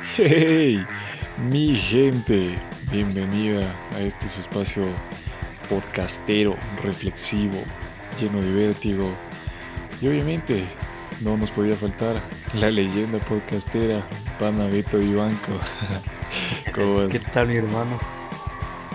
Hey, 0.00 0.86
mi 1.50 1.74
gente, 1.74 2.56
bienvenida 2.92 3.74
a 3.96 4.00
este 4.00 4.28
su 4.28 4.42
espacio 4.42 4.84
podcastero, 5.68 6.56
reflexivo, 6.84 7.58
lleno 8.20 8.40
de 8.40 8.52
vértigo. 8.52 9.10
Y 10.00 10.06
obviamente 10.06 10.64
no 11.20 11.36
nos 11.36 11.50
podía 11.50 11.74
faltar 11.74 12.22
la 12.54 12.70
leyenda 12.70 13.18
podcastera, 13.18 14.06
pana 14.38 14.66
Beto 14.66 14.98
Vivanco. 14.98 15.58
¿Cómo 16.76 16.98
vas? 16.98 17.08
¿Qué 17.08 17.18
tal 17.18 17.48
mi 17.48 17.56
hermano? 17.56 17.98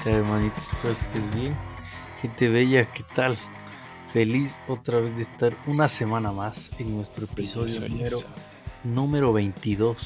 Hermanito, 0.06 0.56
espero 0.56 0.96
que 0.96 1.18
estés 1.20 1.36
bien. 1.36 1.56
Gente 2.22 2.48
bella, 2.48 2.86
¿qué 2.94 3.04
tal? 3.14 3.38
Feliz 4.14 4.58
otra 4.70 5.02
vez 5.02 5.18
de 5.18 5.24
estar 5.24 5.54
una 5.68 5.90
semana 5.90 6.32
más 6.32 6.72
en 6.80 6.96
nuestro 6.96 7.26
episodio 7.26 7.90
número, 7.90 8.20
número 8.86 9.34
22 9.34 9.98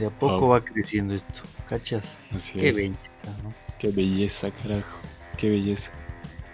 de 0.00 0.06
a 0.06 0.10
poco 0.10 0.48
va 0.48 0.64
creciendo 0.64 1.14
esto, 1.14 1.42
¿cachas? 1.68 2.02
Así 2.32 2.58
Qué 2.58 2.68
es. 2.70 2.76
belleza, 2.76 3.42
¿no? 3.44 3.52
Qué 3.78 3.88
belleza, 3.90 4.50
carajo. 4.50 4.98
Qué 5.36 5.48
belleza. 5.50 5.92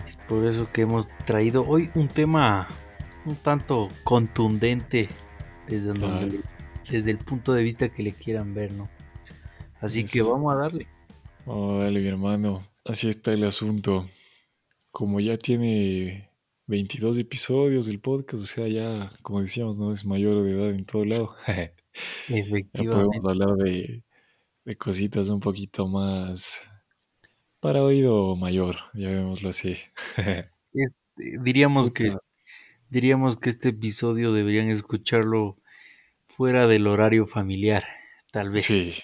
Es 0.06 0.16
por 0.28 0.44
eso 0.46 0.70
que 0.72 0.82
hemos 0.82 1.08
traído 1.26 1.66
hoy 1.66 1.90
un 1.94 2.08
tema 2.08 2.68
un 3.24 3.34
tanto 3.36 3.88
contundente 4.04 5.08
desde, 5.68 5.92
Claro. 5.94 6.28
desde 6.90 7.10
el 7.10 7.18
punto 7.18 7.52
de 7.52 7.62
vista 7.64 7.88
que 7.88 8.02
le 8.02 8.12
quieran 8.12 8.54
ver, 8.54 8.72
¿no? 8.72 8.88
Así 9.80 10.04
que 10.04 10.22
vamos 10.22 10.52
a 10.54 10.56
darle. 10.56 10.86
Oh, 11.44 11.78
dale, 11.78 12.00
mi 12.00 12.06
hermano. 12.08 12.66
Así 12.84 13.08
está 13.08 13.32
el 13.32 13.44
asunto. 13.44 14.06
Como 14.90 15.20
ya 15.20 15.36
tiene 15.36 16.30
22 16.66 17.18
episodios 17.18 17.86
del 17.86 18.00
podcast, 18.00 18.42
o 18.44 18.46
sea, 18.46 18.68
ya, 18.68 19.12
como 19.22 19.40
decíamos, 19.40 19.76
no 19.76 19.92
es 19.92 20.04
mayor 20.04 20.42
de 20.44 20.52
edad 20.52 20.70
en 20.70 20.84
todo 20.84 21.04
lado. 21.04 21.34
Ya 22.74 22.84
podemos 22.84 23.24
hablar 23.26 23.56
de, 23.56 24.04
de 24.64 24.76
cositas 24.78 25.28
un 25.30 25.40
poquito 25.40 25.88
más 25.88 26.62
para 27.60 27.82
oído 27.82 28.36
mayor, 28.36 28.76
llamémoslo 28.94 29.50
así. 29.50 29.76
Es- 30.74 30.90
eh, 31.18 31.38
diríamos 31.42 31.90
que 31.90 32.16
diríamos 32.90 33.38
que 33.38 33.50
este 33.50 33.70
episodio 33.70 34.32
deberían 34.32 34.70
escucharlo 34.70 35.58
fuera 36.28 36.66
del 36.68 36.86
horario 36.88 37.26
familiar, 37.26 37.84
tal 38.32 38.50
vez. 38.50 38.66
sí, 38.66 38.94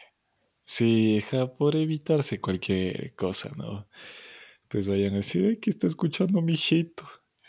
sí, 0.64 1.22
ja, 1.30 1.56
por 1.56 1.76
evitarse 1.76 2.40
cualquier 2.40 3.14
cosa, 3.16 3.52
¿no? 3.56 3.88
Pues 4.68 4.88
vayan 4.88 5.14
a 5.14 5.16
decir, 5.18 5.46
"Ay, 5.46 5.58
¿qué 5.60 5.70
está 5.70 5.88
escuchando 5.88 6.42
mi 6.42 6.54
hijito? 6.54 7.04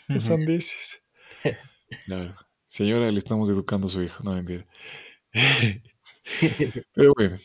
¿Qué 0.08 0.20
sandeces? 0.20 1.04
Claro. 2.06 2.36
Señora, 2.66 3.10
le 3.10 3.18
estamos 3.18 3.48
educando 3.50 3.86
a 3.86 3.90
su 3.90 4.02
hijo, 4.02 4.22
no 4.24 4.34
mentir. 4.34 4.66
Pero 6.94 7.12
bueno, 7.16 7.38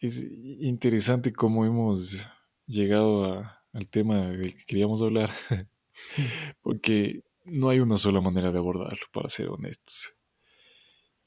es 0.00 0.22
interesante 0.22 1.32
cómo 1.32 1.66
hemos 1.66 2.26
llegado 2.66 3.44
al 3.72 3.88
tema 3.88 4.28
del 4.30 4.56
que 4.56 4.64
queríamos 4.66 5.02
hablar, 5.02 5.30
porque 6.62 7.22
no 7.44 7.70
hay 7.70 7.80
una 7.80 7.98
sola 7.98 8.20
manera 8.20 8.52
de 8.52 8.58
abordarlo, 8.58 9.06
para 9.12 9.28
ser 9.28 9.48
honestos. 9.48 10.14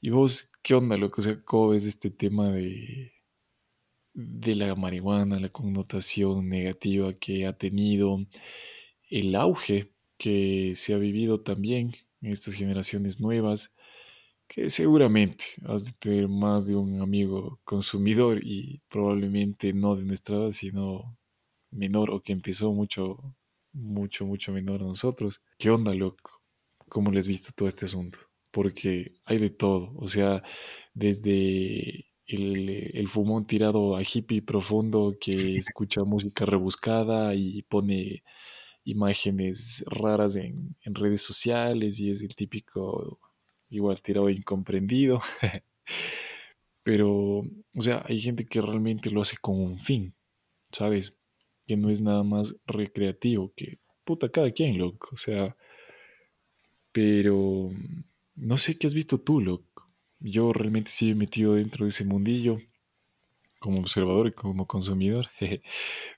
¿Y 0.00 0.10
vos 0.10 0.50
qué 0.62 0.74
onda, 0.74 0.96
loco? 0.96 1.20
O 1.20 1.24
sea, 1.24 1.42
¿cómo 1.44 1.68
ves 1.70 1.86
este 1.86 2.10
tema 2.10 2.50
de, 2.50 3.12
de 4.14 4.54
la 4.54 4.74
marihuana, 4.74 5.38
la 5.40 5.48
connotación 5.50 6.48
negativa 6.48 7.14
que 7.14 7.46
ha 7.46 7.56
tenido, 7.56 8.26
el 9.10 9.34
auge 9.36 9.92
que 10.18 10.74
se 10.76 10.94
ha 10.94 10.98
vivido 10.98 11.42
también 11.42 11.94
en 12.22 12.32
estas 12.32 12.54
generaciones 12.54 13.20
nuevas? 13.20 13.74
Que 14.50 14.68
seguramente 14.68 15.44
has 15.64 15.84
de 15.84 15.92
tener 15.92 16.28
más 16.28 16.66
de 16.66 16.74
un 16.74 17.00
amigo 17.00 17.60
consumidor 17.62 18.40
y 18.42 18.82
probablemente 18.88 19.72
no 19.72 19.94
de 19.94 20.04
nuestra 20.04 20.36
edad, 20.36 20.50
sino 20.50 21.16
menor 21.70 22.10
o 22.10 22.20
que 22.20 22.32
empezó 22.32 22.72
mucho, 22.72 23.36
mucho, 23.72 24.26
mucho 24.26 24.50
menor 24.50 24.82
a 24.82 24.86
nosotros. 24.86 25.40
¿Qué 25.56 25.70
onda, 25.70 25.94
loco? 25.94 26.42
¿Cómo 26.88 27.12
le 27.12 27.20
has 27.20 27.28
visto 27.28 27.52
todo 27.54 27.68
este 27.68 27.84
asunto? 27.84 28.18
Porque 28.50 29.12
hay 29.24 29.38
de 29.38 29.50
todo, 29.50 29.92
o 29.94 30.08
sea, 30.08 30.42
desde 30.94 32.06
el, 32.26 32.90
el 32.92 33.06
fumón 33.06 33.46
tirado 33.46 33.94
a 33.94 34.02
hippie 34.02 34.42
profundo 34.42 35.16
que 35.20 35.58
escucha 35.58 36.02
música 36.02 36.44
rebuscada 36.44 37.36
y 37.36 37.62
pone 37.62 38.24
imágenes 38.82 39.84
raras 39.86 40.34
en, 40.34 40.74
en 40.82 40.94
redes 40.96 41.22
sociales 41.22 42.00
y 42.00 42.10
es 42.10 42.22
el 42.22 42.34
típico 42.34 43.20
igual 43.70 44.02
tirado 44.02 44.28
incomprendido. 44.28 45.20
Pero, 46.82 47.40
o 47.74 47.82
sea, 47.82 48.02
hay 48.06 48.20
gente 48.20 48.46
que 48.46 48.60
realmente 48.60 49.10
lo 49.10 49.22
hace 49.22 49.36
con 49.40 49.60
un 49.60 49.76
fin, 49.76 50.14
¿sabes? 50.72 51.18
Que 51.66 51.76
no 51.76 51.90
es 51.90 52.00
nada 52.00 52.22
más 52.24 52.54
recreativo, 52.66 53.52
que 53.54 53.78
puta, 54.04 54.30
cada 54.30 54.50
quien, 54.50 54.78
loco. 54.78 55.10
O 55.12 55.16
sea, 55.16 55.56
pero 56.92 57.70
no 58.34 58.56
sé 58.56 58.78
qué 58.78 58.86
has 58.86 58.94
visto 58.94 59.18
tú, 59.20 59.40
loco. 59.40 59.88
Yo 60.20 60.52
realmente 60.52 60.90
sí 60.90 61.10
he 61.10 61.14
metido 61.14 61.54
dentro 61.54 61.84
de 61.84 61.90
ese 61.90 62.04
mundillo 62.04 62.58
como 63.60 63.80
observador 63.80 64.28
y 64.28 64.32
como 64.32 64.66
consumidor, 64.66 65.26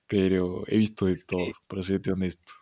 pero 0.06 0.64
he 0.68 0.78
visto 0.78 1.06
de 1.06 1.16
todo, 1.16 1.52
para 1.66 1.82
serte 1.82 2.12
honesto. 2.12 2.52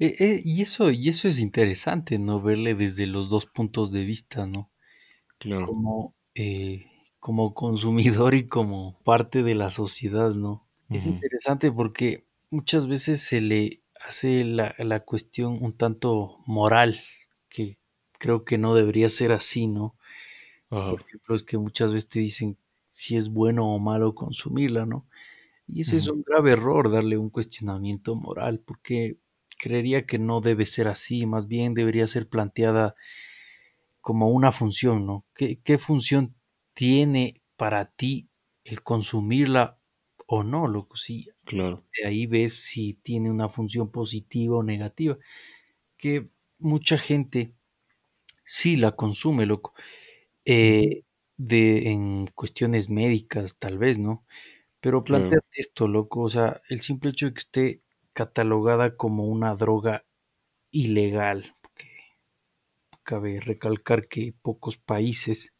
Eh, 0.00 0.14
eh, 0.20 0.42
y 0.44 0.62
eso, 0.62 0.90
y 0.90 1.08
eso 1.08 1.28
es 1.28 1.38
interesante, 1.40 2.18
¿no? 2.18 2.40
Verle 2.40 2.74
desde 2.74 3.06
los 3.06 3.28
dos 3.28 3.46
puntos 3.46 3.90
de 3.90 4.04
vista, 4.04 4.46
¿no? 4.46 4.70
Claro. 5.38 5.66
Como, 5.66 6.14
eh, 6.34 6.86
como 7.20 7.54
consumidor 7.54 8.34
y 8.34 8.46
como 8.46 9.00
parte 9.04 9.42
de 9.42 9.54
la 9.54 9.70
sociedad, 9.70 10.30
¿no? 10.32 10.66
Es 10.90 11.06
interesante 11.06 11.70
porque 11.70 12.24
muchas 12.50 12.88
veces 12.88 13.20
se 13.20 13.42
le 13.42 13.82
hace 14.00 14.44
la, 14.44 14.74
la 14.78 15.00
cuestión 15.00 15.62
un 15.62 15.76
tanto 15.76 16.38
moral, 16.46 16.98
que 17.50 17.78
creo 18.18 18.44
que 18.44 18.56
no 18.56 18.74
debería 18.74 19.10
ser 19.10 19.32
así, 19.32 19.66
¿no? 19.66 19.96
Por 20.70 21.00
ejemplo, 21.02 21.36
es 21.36 21.42
que 21.44 21.58
muchas 21.58 21.92
veces 21.92 22.08
te 22.08 22.20
dicen 22.20 22.58
si 22.94 23.16
es 23.16 23.30
bueno 23.30 23.74
o 23.74 23.78
malo 23.78 24.14
consumirla, 24.14 24.86
¿no? 24.86 25.06
Y 25.66 25.82
ese 25.82 25.96
es 25.98 26.08
un 26.08 26.22
grave 26.22 26.52
error, 26.52 26.90
darle 26.90 27.18
un 27.18 27.30
cuestionamiento 27.30 28.14
moral, 28.16 28.60
porque 28.60 29.18
creería 29.58 30.06
que 30.06 30.18
no 30.18 30.40
debe 30.42 30.66
ser 30.66 30.88
así, 30.88 31.26
más 31.26 31.48
bien 31.48 31.74
debería 31.74 32.08
ser 32.08 32.28
planteada 32.28 32.94
como 34.00 34.30
una 34.30 34.52
función, 34.52 35.06
¿no? 35.06 35.26
¿Qué, 35.34 35.60
qué 35.62 35.78
función 35.78 36.34
tiene 36.74 37.42
para 37.56 37.90
ti 37.92 38.28
el 38.64 38.82
consumirla 38.82 39.78
o 40.26 40.42
no, 40.42 40.66
loco? 40.68 40.96
Si 40.96 41.28
Claro. 41.44 41.84
de 41.96 42.06
ahí 42.08 42.26
ves 42.26 42.54
si 42.64 42.94
tiene 42.94 43.30
una 43.30 43.48
función 43.48 43.90
positiva 43.92 44.58
o 44.58 44.62
negativa, 44.62 45.18
que 45.98 46.30
mucha 46.58 46.98
gente 46.98 47.54
sí 48.44 48.76
la 48.76 48.92
consume, 48.96 49.46
loco, 49.46 49.74
eh, 50.44 51.04
de, 51.38 51.90
en 51.92 52.28
cuestiones 52.34 52.90
médicas 52.90 53.56
tal 53.58 53.78
vez, 53.78 53.98
¿no? 53.98 54.26
Pero 54.80 55.04
Claro. 55.04 55.40
planteate 55.44 55.46
esto, 55.54 55.88
loco, 55.88 56.22
o 56.22 56.30
sea, 56.30 56.62
el 56.70 56.82
simple 56.82 57.10
hecho 57.10 57.26
de 57.28 57.34
que 57.34 57.40
esté 57.40 57.82
catalogada 58.18 58.96
como 58.96 59.26
una 59.26 59.54
droga 59.54 60.04
ilegal, 60.72 61.54
porque 61.62 61.86
cabe 63.04 63.38
recalcar 63.38 64.08
que 64.08 64.34
pocos 64.42 64.76
países 64.76 65.52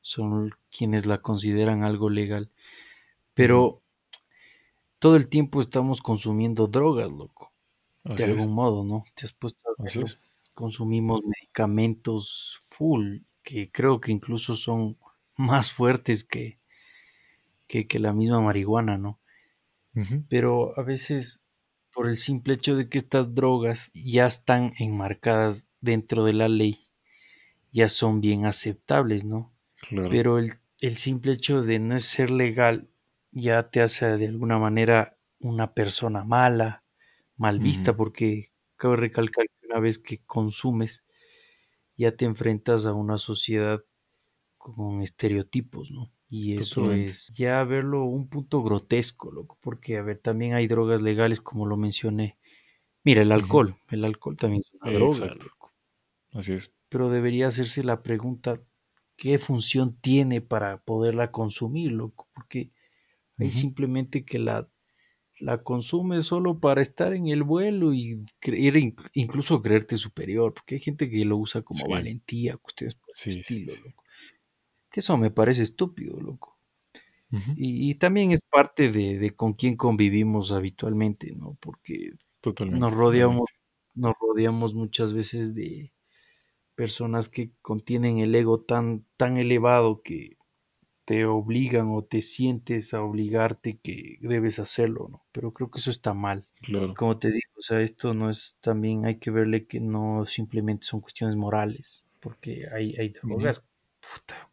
son 0.00 0.50
quienes 0.76 1.06
la 1.06 1.18
consideran 1.22 1.84
algo 1.84 2.10
legal, 2.10 2.50
pero 3.34 3.80
todo 4.98 5.14
el 5.16 5.28
tiempo 5.28 5.60
estamos 5.60 6.02
consumiendo 6.02 6.66
drogas, 6.66 7.12
loco, 7.12 7.52
de 8.04 8.24
es. 8.24 8.24
algún 8.24 8.52
modo, 8.52 8.82
¿no? 8.84 9.04
Te 9.14 9.26
has 9.26 9.32
puesto 9.32 9.60
a 9.70 9.74
Así 9.84 10.00
verlo. 10.00 10.02
es. 10.02 10.18
Consumimos 10.54 11.22
medicamentos 11.24 12.58
full, 12.70 13.18
que 13.44 13.70
creo 13.70 14.00
que 14.00 14.10
incluso 14.10 14.56
son 14.56 14.98
más 15.36 15.72
fuertes 15.72 16.24
que, 16.24 16.58
que, 17.68 17.86
que 17.86 17.98
la 17.98 18.12
misma 18.12 18.40
marihuana, 18.40 18.98
¿no? 18.98 19.20
Pero 20.28 20.78
a 20.78 20.82
veces 20.82 21.39
por 22.00 22.08
el 22.08 22.16
simple 22.16 22.54
hecho 22.54 22.76
de 22.76 22.88
que 22.88 22.96
estas 22.96 23.34
drogas 23.34 23.90
ya 23.92 24.24
están 24.24 24.72
enmarcadas 24.78 25.66
dentro 25.82 26.24
de 26.24 26.32
la 26.32 26.48
ley, 26.48 26.88
ya 27.72 27.90
son 27.90 28.22
bien 28.22 28.46
aceptables, 28.46 29.26
¿no? 29.26 29.52
Claro. 29.76 30.08
Pero 30.08 30.38
el, 30.38 30.54
el 30.78 30.96
simple 30.96 31.32
hecho 31.32 31.60
de 31.60 31.78
no 31.78 32.00
ser 32.00 32.30
legal 32.30 32.88
ya 33.32 33.68
te 33.68 33.82
hace 33.82 34.06
de 34.16 34.28
alguna 34.28 34.58
manera 34.58 35.18
una 35.40 35.74
persona 35.74 36.24
mala, 36.24 36.84
mal 37.36 37.58
vista, 37.58 37.94
porque 37.94 38.50
cabe 38.76 38.96
recalcar 38.96 39.44
que 39.44 39.66
una 39.66 39.80
vez 39.80 39.98
que 39.98 40.24
consumes, 40.24 41.04
ya 41.98 42.16
te 42.16 42.24
enfrentas 42.24 42.86
a 42.86 42.94
una 42.94 43.18
sociedad 43.18 43.84
con 44.56 45.02
estereotipos, 45.02 45.90
¿no? 45.90 46.10
Y 46.30 46.54
eso 46.54 46.82
Totalmente. 46.82 47.12
es 47.12 47.32
ya 47.36 47.64
verlo 47.64 48.04
un 48.04 48.28
punto 48.28 48.62
grotesco, 48.62 49.32
loco, 49.32 49.58
porque 49.60 49.98
a 49.98 50.02
ver, 50.02 50.18
también 50.18 50.54
hay 50.54 50.68
drogas 50.68 51.02
legales, 51.02 51.40
como 51.40 51.66
lo 51.66 51.76
mencioné. 51.76 52.36
Mira, 53.02 53.22
el 53.22 53.32
alcohol, 53.32 53.76
el 53.90 54.04
alcohol 54.04 54.36
también 54.36 54.62
es 54.64 54.72
una 54.80 54.92
droga, 54.92 55.34
loco. 55.34 55.72
Así 56.32 56.52
es. 56.52 56.72
Pero 56.88 57.10
debería 57.10 57.48
hacerse 57.48 57.82
la 57.82 58.02
pregunta, 58.02 58.60
qué 59.16 59.40
función 59.40 59.96
tiene 60.00 60.40
para 60.40 60.78
poderla 60.78 61.32
consumir, 61.32 61.90
loco, 61.90 62.28
porque 62.32 62.70
hay 63.38 63.50
simplemente 63.50 64.24
que 64.24 64.38
la, 64.38 64.68
la 65.40 65.62
consume 65.64 66.22
solo 66.22 66.60
para 66.60 66.80
estar 66.80 67.12
en 67.12 67.26
el 67.28 67.42
vuelo 67.42 67.92
y 67.92 68.24
creer, 68.38 68.94
incluso 69.14 69.62
creerte 69.62 69.96
superior, 69.98 70.54
porque 70.54 70.76
hay 70.76 70.80
gente 70.80 71.10
que 71.10 71.24
lo 71.24 71.38
usa 71.38 71.62
como 71.62 71.88
valentía, 71.88 72.56
cuestiones 72.56 72.94
por 72.94 73.14
sí, 73.14 73.30
estilo, 73.30 73.72
loco. 73.84 74.04
Que 74.90 75.00
eso 75.00 75.16
me 75.16 75.30
parece 75.30 75.62
estúpido, 75.62 76.20
loco. 76.20 76.56
y, 77.56 77.94
también 77.94 78.32
es 78.32 78.40
parte 78.42 78.90
de, 78.90 79.34
con 79.36 79.52
quién 79.52 79.76
convivimos 79.76 80.50
habitualmente, 80.50 81.32
¿no? 81.36 81.56
Porque 81.60 82.12
nos 82.68 82.94
rodeamos, 82.94 83.50
nos 83.94 84.14
rodeamos 84.20 84.74
muchas 84.74 85.12
veces 85.12 85.54
de 85.54 85.92
personas 86.74 87.28
que 87.28 87.52
contienen 87.62 88.18
el 88.18 88.34
ego 88.34 88.62
tan, 88.62 89.04
tan 89.16 89.36
elevado 89.36 90.02
que 90.02 90.38
te 91.04 91.24
obligan 91.24 91.88
o 91.90 92.02
te 92.02 92.22
sientes 92.22 92.94
a 92.94 93.02
obligarte 93.02 93.78
que 93.78 94.18
debes 94.20 94.58
hacerlo, 94.58 95.08
¿no? 95.10 95.24
Pero 95.32 95.52
creo 95.52 95.70
que 95.70 95.78
eso 95.78 95.90
está 95.90 96.14
mal. 96.14 96.46
Como 96.96 97.18
te 97.18 97.28
digo, 97.32 97.50
o 97.58 97.62
sea, 97.62 97.80
esto 97.80 98.14
no 98.14 98.30
es, 98.30 98.56
también 98.60 99.04
hay 99.06 99.18
que 99.18 99.30
verle 99.30 99.66
que 99.66 99.80
no 99.80 100.24
simplemente 100.26 100.86
son 100.86 101.00
cuestiones 101.00 101.36
morales, 101.36 102.04
porque 102.20 102.66
hay, 102.72 102.94
hay 102.96 103.08
drogas 103.08 103.62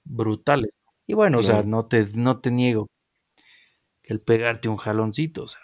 brutales. 0.04 0.72
Y 1.06 1.14
bueno, 1.14 1.40
o 1.40 1.44
sea, 1.44 1.64
no 1.64 1.86
te, 1.86 2.06
no 2.14 2.40
te 2.40 2.52
niego 2.52 2.88
que 4.04 4.14
el 4.14 4.22
pegarte 4.22 4.70
un 4.70 4.78
jaloncito, 4.78 5.44
o 5.44 5.48
sea, 5.48 5.62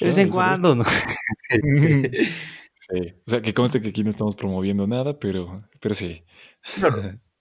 de 0.00 0.06
vez 0.06 0.18
en 0.18 0.30
cuando, 0.30 0.74
¿no? 0.74 0.84
sí. 1.50 3.14
O 3.26 3.30
sea, 3.30 3.42
que 3.42 3.54
conste 3.54 3.80
que 3.80 3.88
aquí 3.88 4.04
no 4.04 4.10
estamos 4.10 4.36
promoviendo 4.36 4.86
nada, 4.86 5.18
pero, 5.18 5.64
pero 5.80 5.94
sí. 5.94 6.22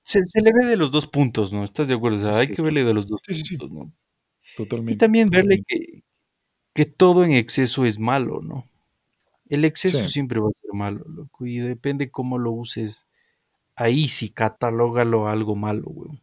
Se, 0.03 0.19
le 0.33 0.53
ve 0.53 0.65
de 0.65 0.77
los 0.77 0.91
dos 0.91 1.07
puntos, 1.07 1.51
¿no? 1.51 1.63
¿Estás 1.63 1.87
de 1.87 1.95
acuerdo? 1.95 2.27
O 2.27 2.31
sea, 2.31 2.41
hay 2.41 2.51
que 2.51 2.61
verle 2.61 2.83
de 2.83 2.93
los 2.93 3.07
dos 3.07 3.21
puntos, 3.25 3.71
¿no? 3.71 3.91
Totalmente. 4.55 4.93
Y 4.93 4.97
también 4.97 5.29
verle 5.29 5.63
que, 5.67 6.03
que 6.73 6.85
todo 6.85 7.23
en 7.23 7.33
exceso 7.33 7.85
es 7.85 7.99
malo, 7.99 8.41
¿no? 8.41 8.67
El 9.49 9.65
exceso 9.65 10.07
siempre 10.07 10.39
va 10.39 10.49
a 10.49 10.61
ser 10.61 10.73
malo, 10.73 11.05
loco, 11.07 11.45
y 11.45 11.57
depende 11.59 12.11
cómo 12.11 12.37
lo 12.37 12.51
uses. 12.51 13.05
Ahí 13.77 14.09
sí 14.09 14.31
catalógalo 14.31 15.27
algo 15.27 15.55
malo, 15.55 15.83
güey. 15.85 16.21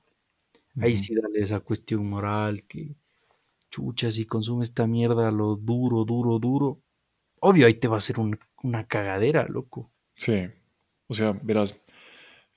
Ahí 0.81 0.97
sí 0.97 1.15
dale 1.15 1.41
esa 1.43 1.61
cuestión 1.61 2.05
moral 2.11 2.65
que, 2.65 2.97
chucha, 3.71 4.11
si 4.11 4.27
consume 4.27 4.65
esta 4.65 4.89
mierda 4.89 5.31
lo 5.31 5.55
duro, 5.55 6.05
duro, 6.05 6.41
duro, 6.41 6.81
obvio 7.41 7.67
ahí 7.67 7.75
te 7.75 7.87
va 7.87 7.99
a 7.99 8.01
ser 8.01 8.17
una 8.19 8.87
cagadera, 8.89 9.47
loco. 9.49 9.93
Sí, 10.17 10.49
o 11.07 11.15
sea, 11.15 11.33
verás, 11.43 11.81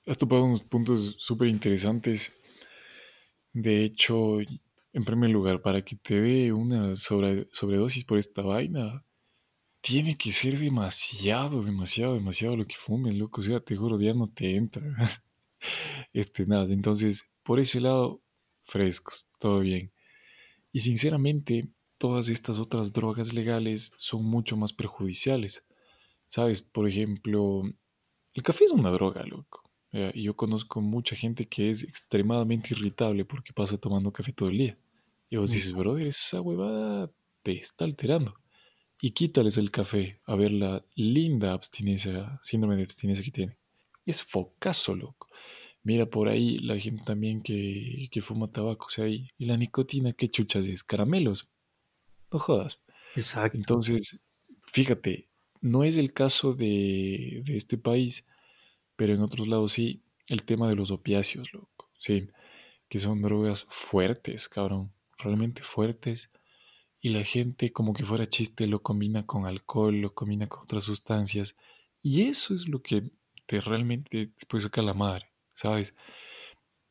has 0.08 0.18
topado 0.18 0.46
unos 0.46 0.64
puntos 0.64 1.16
súper 1.20 1.48
interesantes. 1.48 2.36
De 3.54 3.84
hecho, 3.84 4.40
en 4.40 5.06
primer 5.06 5.30
lugar, 5.30 5.62
para 5.62 5.84
que 5.84 5.96
te 5.96 6.20
dé 6.20 6.52
una 6.54 6.96
sobredosis 6.96 8.04
por 8.04 8.18
esta 8.18 8.42
vaina, 8.42 9.06
tiene 9.88 10.18
que 10.18 10.34
ser 10.34 10.60
demasiado, 10.60 11.64
demasiado, 11.64 12.16
demasiado 12.16 12.58
lo 12.58 12.68
que 12.68 12.76
fumes, 12.76 13.16
loco. 13.16 13.40
O 13.40 13.44
sea, 13.44 13.62
te 13.62 13.78
juro, 13.78 13.98
ya 14.02 14.14
no 14.14 14.28
te 14.28 14.58
entra. 14.58 14.84
este, 16.14 16.46
nada, 16.46 16.66
entonces, 16.74 17.32
por 17.42 17.62
ese 17.62 17.80
lado, 17.80 18.22
frescos, 18.66 19.30
todo 19.40 19.62
bien. 19.62 19.94
Y 20.74 20.82
sinceramente, 20.82 21.70
todas 21.98 22.28
estas 22.28 22.60
otras 22.60 22.92
drogas 22.92 23.34
legales 23.34 23.94
son 23.96 24.26
mucho 24.26 24.58
más 24.58 24.74
perjudiciales. 24.74 25.64
¿Sabes? 26.28 26.62
Por 26.62 26.86
ejemplo, 26.90 27.62
el 28.34 28.44
café 28.44 28.66
es 28.66 28.72
una 28.72 28.90
droga, 28.90 29.26
loco. 29.26 29.64
Y 29.94 30.24
yo 30.24 30.36
conozco 30.36 30.82
mucha 30.82 31.16
gente 31.16 31.48
que 31.48 31.70
es 31.70 31.84
extremadamente 31.84 32.74
irritable 32.74 33.24
porque 33.24 33.54
pasa 33.54 33.78
tomando 33.78 34.12
café 34.12 34.34
todo 34.34 34.50
el 34.50 34.58
día. 34.58 34.78
Y 35.30 35.38
vos 35.38 35.52
dices, 35.52 35.72
brother, 35.72 36.08
esa 36.08 36.42
huevada 36.42 37.10
te 37.42 37.54
está 37.54 37.86
alterando. 37.86 38.36
Y 39.00 39.12
quítales 39.12 39.58
el 39.58 39.70
café 39.72 40.20
a 40.26 40.36
ver 40.36 40.52
la 40.52 40.84
linda 40.96 41.54
abstinencia, 41.54 42.40
síndrome 42.42 42.76
de 42.76 42.84
abstinencia 42.84 43.24
que 43.24 43.32
tiene. 43.32 43.58
Es 44.06 44.24
focazo, 44.24 44.96
loco. 44.96 45.28
Mira 45.84 46.06
por 46.08 46.28
ahí 46.28 46.58
la 46.60 46.78
gente 46.80 47.04
también 47.06 47.42
que, 47.42 48.10
fuma 48.22 48.50
tabaco, 48.50 48.88
o 48.88 48.90
sea, 48.90 49.08
y, 49.08 49.30
la 49.38 49.56
nicotina, 49.56 50.14
¿qué 50.14 50.30
chuchas 50.30 50.66
es? 50.66 50.84
Caramelos. 50.84 51.48
No 52.32 52.40
jodas. 52.40 52.82
Exacto. 53.16 53.58
Entonces, 53.58 54.26
fíjate, 54.66 55.30
no 55.62 55.84
es 55.84 55.98
el 55.98 56.12
caso 56.12 56.54
de, 56.54 57.42
de 57.46 57.56
este 57.56 57.78
país, 57.78 58.28
pero 58.96 59.14
en 59.14 59.22
otros 59.22 59.48
lados 59.48 59.74
sí, 59.74 60.04
el 60.28 60.44
tema 60.44 60.68
de 60.68 60.76
los 60.76 60.92
opiáceos, 60.92 61.54
loco, 61.54 61.90
sí, 62.00 62.28
que 62.90 63.00
son 63.00 63.22
drogas 63.22 63.66
fuertes, 63.70 64.50
cabrón, 64.50 64.92
realmente 65.18 65.64
fuertes, 65.64 66.32
y 67.08 67.10
la 67.10 67.24
gente 67.24 67.72
como 67.72 67.94
que 67.94 68.04
fuera 68.04 68.28
chiste 68.28 68.68
lo 68.68 68.82
combina 68.82 69.26
con 69.26 69.46
alcohol, 69.46 69.96
lo 69.96 70.14
combina 70.14 70.48
con 70.48 70.64
otras 70.64 70.84
sustancias, 70.84 71.56
y 72.02 72.24
eso 72.24 72.54
es 72.54 72.68
lo 72.68 72.82
que 72.82 73.12
te 73.46 73.62
realmente 73.62 74.28
te 74.28 74.46
puede 74.46 74.64
sacar 74.64 74.84
la 74.84 74.94
madre, 74.94 75.32
¿sabes? 75.54 75.96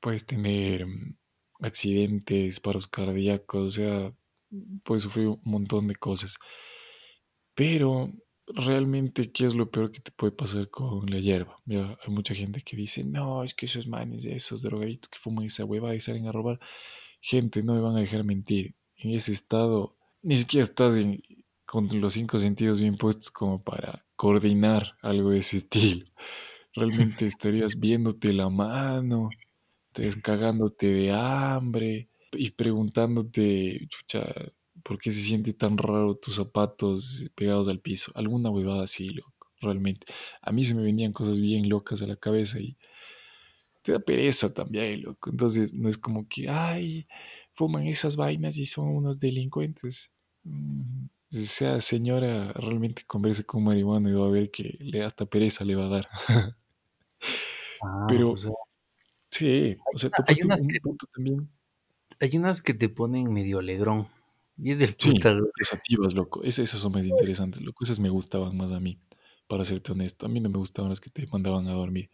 Puedes 0.01 0.27
tener 0.27 0.87
mm, 0.87 1.17
accidentes, 1.61 2.61
paros 2.61 2.89
cardíacos, 2.89 3.69
o 3.69 3.71
sea, 3.71 4.15
puedes 4.85 5.03
sufrir 5.03 5.29
un 5.29 5.41
montón 5.45 5.87
de 5.89 5.97
cosas. 5.97 6.39
Pero 7.55 8.11
realmente, 8.47 9.33
¿qué 9.33 9.47
es 9.47 9.55
lo 9.55 9.71
peor 9.71 9.91
que 9.91 10.01
te 10.01 10.13
puede 10.13 10.33
pasar 10.33 10.71
con 10.71 11.11
la 11.11 11.19
hierba? 11.19 11.57
hay 11.67 12.13
mucha 12.13 12.35
gente 12.35 12.61
que 12.63 12.77
dice, 12.77 13.05
no, 13.05 13.43
es 13.45 13.55
que 13.55 13.67
esos 13.67 13.87
manes, 13.87 14.25
esos 14.25 14.63
drogaditos 14.63 15.11
que 15.11 15.19
fuman 15.19 15.47
esa 15.47 15.65
hueva 15.65 15.95
y 15.95 16.01
salen 16.01 16.27
a 16.27 16.33
robar. 16.33 16.61
Gente, 17.21 17.63
no 17.63 17.75
me 17.75 17.81
van 17.81 17.97
a 17.97 18.01
dejar 18.01 18.25
mentir. 18.25 18.77
En 18.97 19.11
ese 19.11 19.33
estado, 19.33 19.96
ni 20.27 20.37
siquiera 20.37 20.65
estás 20.65 20.97
con 21.65 21.89
los 22.01 22.15
cinco 22.15 22.41
sentidos 22.41 22.81
bien 22.81 22.97
puestos 22.97 23.31
como 23.31 23.63
para 23.63 24.05
coordinar 24.17 24.97
algo 25.01 25.31
de 25.31 25.39
ese 25.39 25.57
estilo. 25.59 26.07
Realmente 26.75 27.27
estarías 27.27 27.79
viéndote 27.79 28.33
la 28.33 28.49
mano, 28.51 29.31
estarías 29.87 30.17
cagándote 30.17 30.89
de 30.93 31.13
hambre 31.13 32.11
y 32.33 32.51
preguntándote, 32.51 33.87
chucha, 33.89 34.27
¿por 34.83 34.99
qué 34.99 35.13
se 35.13 35.23
siente 35.23 35.53
tan 35.53 35.79
raro 35.79 36.17
tus 36.17 36.35
zapatos 36.35 37.25
pegados 37.37 37.69
al 37.69 37.79
piso? 37.81 38.11
Alguna 38.17 38.51
huevada 38.51 38.83
así, 38.83 39.11
loco, 39.11 39.53
realmente. 39.61 40.07
A 40.43 40.51
mí 40.51 40.65
se 40.65 40.75
me 40.75 40.83
venían 40.83 41.13
cosas 41.13 41.39
bien 41.39 41.69
locas 41.69 42.03
a 42.03 42.07
la 42.07 42.17
cabeza 42.17 42.59
y 42.59 42.77
te 43.83 43.93
da 43.93 44.01
pereza 44.01 44.53
también, 44.53 45.03
loco. 45.03 45.31
Entonces 45.31 45.73
no 45.73 45.89
es 45.89 45.97
como 45.97 46.27
que, 46.29 46.49
ay, 46.49 47.07
fuman 47.53 47.87
esas 47.87 48.17
vainas 48.17 48.59
y 48.59 48.67
son 48.67 48.89
unos 48.89 49.21
delincuentes. 49.21 50.13
Sea, 51.31 51.81
señora, 51.81 52.53
realmente 52.53 53.03
converse 53.07 53.45
con 53.45 53.65
marihuana 53.65 54.09
y 54.09 54.15
va 54.15 54.27
a 54.27 54.31
ver 54.31 54.51
que 54.51 54.79
le 54.81 55.03
hasta 55.03 55.27
pereza 55.27 55.65
le 55.65 55.75
va 55.75 55.87
a 55.87 55.89
dar. 55.89 56.09
Ah, 57.83 58.07
Pero, 58.09 58.35
sí, 59.29 59.77
o 59.95 59.99
sea, 59.99 60.09
topaste 60.09 60.47
un 60.47 60.69
punto 60.83 61.07
también. 61.13 61.51
Hay 62.21 62.37
unas 62.37 62.63
que 62.63 62.73
te 62.73 62.89
ponen 62.89 63.33
medio 63.33 63.59
alegrón. 63.59 64.09
Y 64.59 64.73
es 64.73 64.79
del 64.79 64.97
Sí, 64.99 65.13
puta. 65.13 65.33
loco. 66.15 66.43
esas 66.43 66.71
son 66.71 66.93
más 66.93 67.05
interesantes, 67.05 67.61
loco. 67.61 67.85
Esas 67.85 68.01
me 68.01 68.09
gustaban 68.09 68.57
más 68.57 68.73
a 68.73 68.81
mí, 68.81 68.99
para 69.47 69.65
serte 69.65 69.93
honesto. 69.93 70.27
A 70.27 70.29
mí 70.29 70.41
no 70.41 70.49
me 70.49 70.59
gustaban 70.59 70.91
las 70.91 71.01
que 71.01 71.11
te 71.11 71.27
mandaban 71.27 71.69
a 71.69 71.73
dormir. 71.73 72.11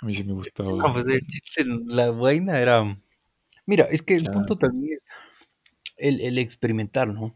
A 0.00 0.06
mí 0.06 0.14
sí 0.14 0.24
me 0.24 0.32
gustaba. 0.34 0.70
No, 0.70 0.92
pues 0.92 1.06
la 1.86 2.10
vaina 2.10 2.60
era. 2.60 3.00
Mira, 3.64 3.84
es 3.84 4.02
que 4.02 4.14
el 4.14 4.30
punto 4.30 4.56
también 4.56 4.94
es 4.94 5.04
el, 5.96 6.38
experimentar, 6.38 7.08
¿no? 7.08 7.34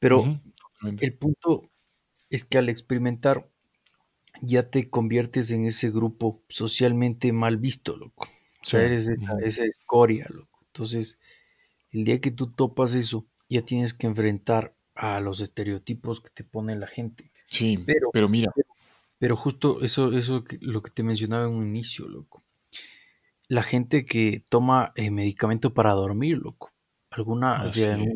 Pero 0.00 0.40
el 0.82 1.12
punto 1.14 1.70
es 2.30 2.44
que 2.44 2.58
al 2.58 2.68
experimentar 2.68 3.48
ya 4.42 4.70
te 4.70 4.88
conviertes 4.88 5.50
en 5.50 5.66
ese 5.66 5.90
grupo 5.90 6.42
socialmente 6.48 7.32
mal 7.32 7.58
visto, 7.58 7.96
loco. 7.96 8.26
O 8.62 8.66
sea, 8.66 8.82
eres 8.82 9.08
esa, 9.08 9.38
esa 9.40 9.64
escoria, 9.64 10.26
loco. 10.30 10.58
Entonces, 10.66 11.18
el 11.92 12.04
día 12.04 12.20
que 12.20 12.30
tú 12.30 12.50
topas 12.50 12.94
eso, 12.94 13.26
ya 13.48 13.62
tienes 13.62 13.94
que 13.94 14.06
enfrentar 14.06 14.74
a 14.94 15.20
los 15.20 15.40
estereotipos 15.40 16.20
que 16.20 16.30
te 16.30 16.44
pone 16.44 16.76
la 16.76 16.86
gente. 16.86 17.30
Sí, 17.46 17.78
pero, 17.84 18.10
pero 18.12 18.28
mira. 18.28 18.52
Pero, 19.18 19.36
justo 19.36 19.82
eso, 19.82 20.16
eso 20.16 20.44
lo 20.60 20.82
que 20.82 20.90
te 20.90 21.02
mencionaba 21.02 21.46
en 21.46 21.52
un 21.52 21.66
inicio, 21.66 22.08
loco. 22.08 22.42
La 23.48 23.62
gente 23.62 24.06
que 24.06 24.44
toma 24.48 24.92
eh, 24.94 25.10
medicamento 25.10 25.74
para 25.74 25.92
dormir, 25.92 26.38
loco. 26.38 26.72
Alguna 27.10 27.70
de 27.70 27.84
algún, 27.92 28.14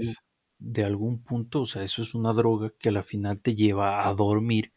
de 0.65 0.85
algún, 0.85 1.23
punto, 1.23 1.63
o 1.63 1.67
sea, 1.67 1.83
eso 1.83 2.03
es 2.03 2.15
una 2.15 2.33
droga 2.33 2.73
que 2.79 2.89
a 2.89 2.93
la 2.93 3.03
final 3.03 3.41
te 3.41 3.55
lleva 3.55 4.09
a 4.09 4.15
dormir. 4.15 4.73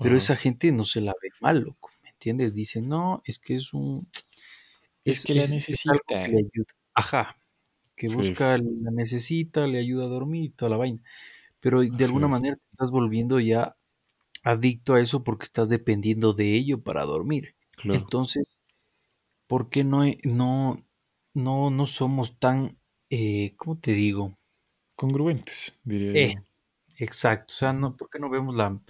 Pero 0.00 0.16
esa 0.16 0.34
gente 0.34 0.72
no 0.72 0.84
se 0.84 1.00
la 1.00 1.12
ve 1.22 1.28
mal, 1.40 1.60
loco. 1.60 1.90
¿Me 2.02 2.10
entiendes? 2.10 2.52
Dice, 2.52 2.80
no, 2.80 3.22
es 3.24 3.38
que 3.38 3.54
es 3.54 3.72
un. 3.72 4.08
Es, 5.04 5.24
que 5.24 5.34
la 5.34 5.46
necesita. 5.46 5.94
Ajá, 6.94 7.36
que 7.94 8.08
busca, 8.08 8.58
la 8.58 8.90
necesita, 8.90 9.66
le 9.66 9.78
ayuda 9.78 10.06
a 10.06 10.08
dormir 10.08 10.44
y 10.44 10.48
toda 10.50 10.70
la 10.70 10.76
vaina. 10.78 11.00
Pero 11.60 11.80
de 11.82 12.04
alguna 12.04 12.28
manera 12.28 12.56
te 12.56 12.62
estás 12.72 12.90
volviendo 12.90 13.38
ya 13.38 13.76
adicto 14.42 14.94
a 14.94 15.00
eso 15.00 15.22
porque 15.22 15.44
estás 15.44 15.68
dependiendo 15.68 16.32
de 16.32 16.56
ello 16.56 16.82
para 16.82 17.04
dormir. 17.04 17.54
Entonces, 17.84 18.58
¿por 19.46 19.70
qué 19.70 19.84
no, 19.84 20.04
no, 20.24 20.84
no, 21.34 21.70
no 21.70 21.86
somos 21.86 22.38
tan, 22.38 22.78
eh, 23.10 23.54
¿cómo 23.56 23.78
te 23.78 23.92
digo? 23.92 24.36
Congruentes, 24.96 25.78
diría 25.84 26.14
Eh, 26.14 26.32
yo. 26.32 26.44
exacto, 26.98 27.52
o 27.54 27.56
sea, 27.56 27.72
no, 27.72 27.96
¿por 27.96 28.10
qué 28.10 28.18
no 28.18 28.30
vemos 28.30 28.54
la, 28.56 28.80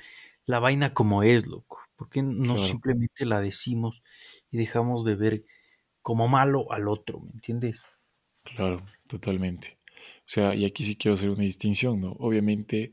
la 0.46 0.58
vaina 0.61 0.94
como 0.94 1.23
es, 1.23 1.46
loco? 1.46 1.80
¿Por 1.96 2.08
qué 2.11 2.23
no 2.23 2.58
Claro, 2.58 2.58
simplemente 2.58 3.25
la 3.26 3.40
decimos 3.40 4.02
y 4.50 4.58
dejamos 4.58 5.04
de 5.04 5.14
ver 5.16 5.44
como 6.02 6.28
malo 6.28 6.73
al 6.73 6.88
otro, 6.88 7.20
¿me 7.20 7.32
entiendes? 7.32 7.80
claro, 8.42 8.84
totalmente. 9.08 9.78
O 10.20 10.28
sea, 10.30 10.54
y 10.54 10.64
aquí 10.64 10.84
sí 10.84 10.96
quiero 10.96 11.14
hacer 11.14 11.30
una 11.30 11.42
distinción, 11.42 12.00
¿no? 12.00 12.12
Obviamente, 12.18 12.92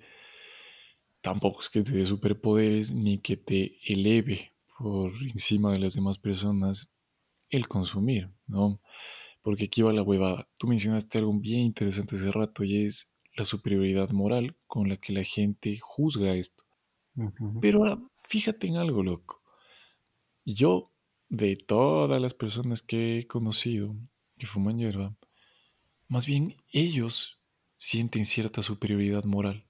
tampoco 1.22 1.62
es 1.62 1.70
que 1.70 1.84
te 1.84 1.92
dé 1.92 2.06
superpoderes 2.06 2.92
ni 2.92 3.20
que 3.20 3.38
te 3.38 3.78
eleve 3.86 4.52
por 4.78 5.12
encima 5.24 5.72
de 5.72 5.80
las 5.80 5.94
demás 5.94 6.18
personas 6.18 6.92
el 7.50 7.68
consumir, 7.68 8.32
¿no? 8.48 8.82
Porque 9.42 9.66
aquí 9.66 9.82
va 9.82 9.94
la 9.94 10.04
huevada. 10.04 10.48
Tú 10.60 10.68
mencionaste 10.68 11.18
algo 11.18 11.34
bien 11.34 11.62
interesante 11.62 12.16
hace 12.16 12.32
rato 12.32 12.64
y 12.64 12.86
es 12.86 13.12
la 13.36 13.46
superioridad 13.46 14.12
moral 14.12 14.56
con 14.68 14.90
la 14.90 14.98
que 14.98 15.14
la 15.14 15.24
gente 15.24 15.78
juzga 15.80 16.34
esto. 16.34 16.64
Pero 17.62 17.80
ahora, 17.80 18.00
fíjate 18.28 18.68
en 18.68 18.78
algo, 18.78 19.04
loco. 19.04 19.42
Yo, 20.46 20.92
de 21.30 21.56
todas 21.56 22.22
las 22.22 22.34
personas 22.34 22.82
que 22.82 23.20
he 23.20 23.28
conocido 23.28 23.96
que 24.38 24.48
fuman 24.48 24.78
hierba, 24.78 25.16
más 26.08 26.26
bien 26.26 26.58
ellos 26.72 27.40
sienten 27.78 28.26
cierta 28.26 28.62
superioridad 28.62 29.24
moral. 29.24 29.66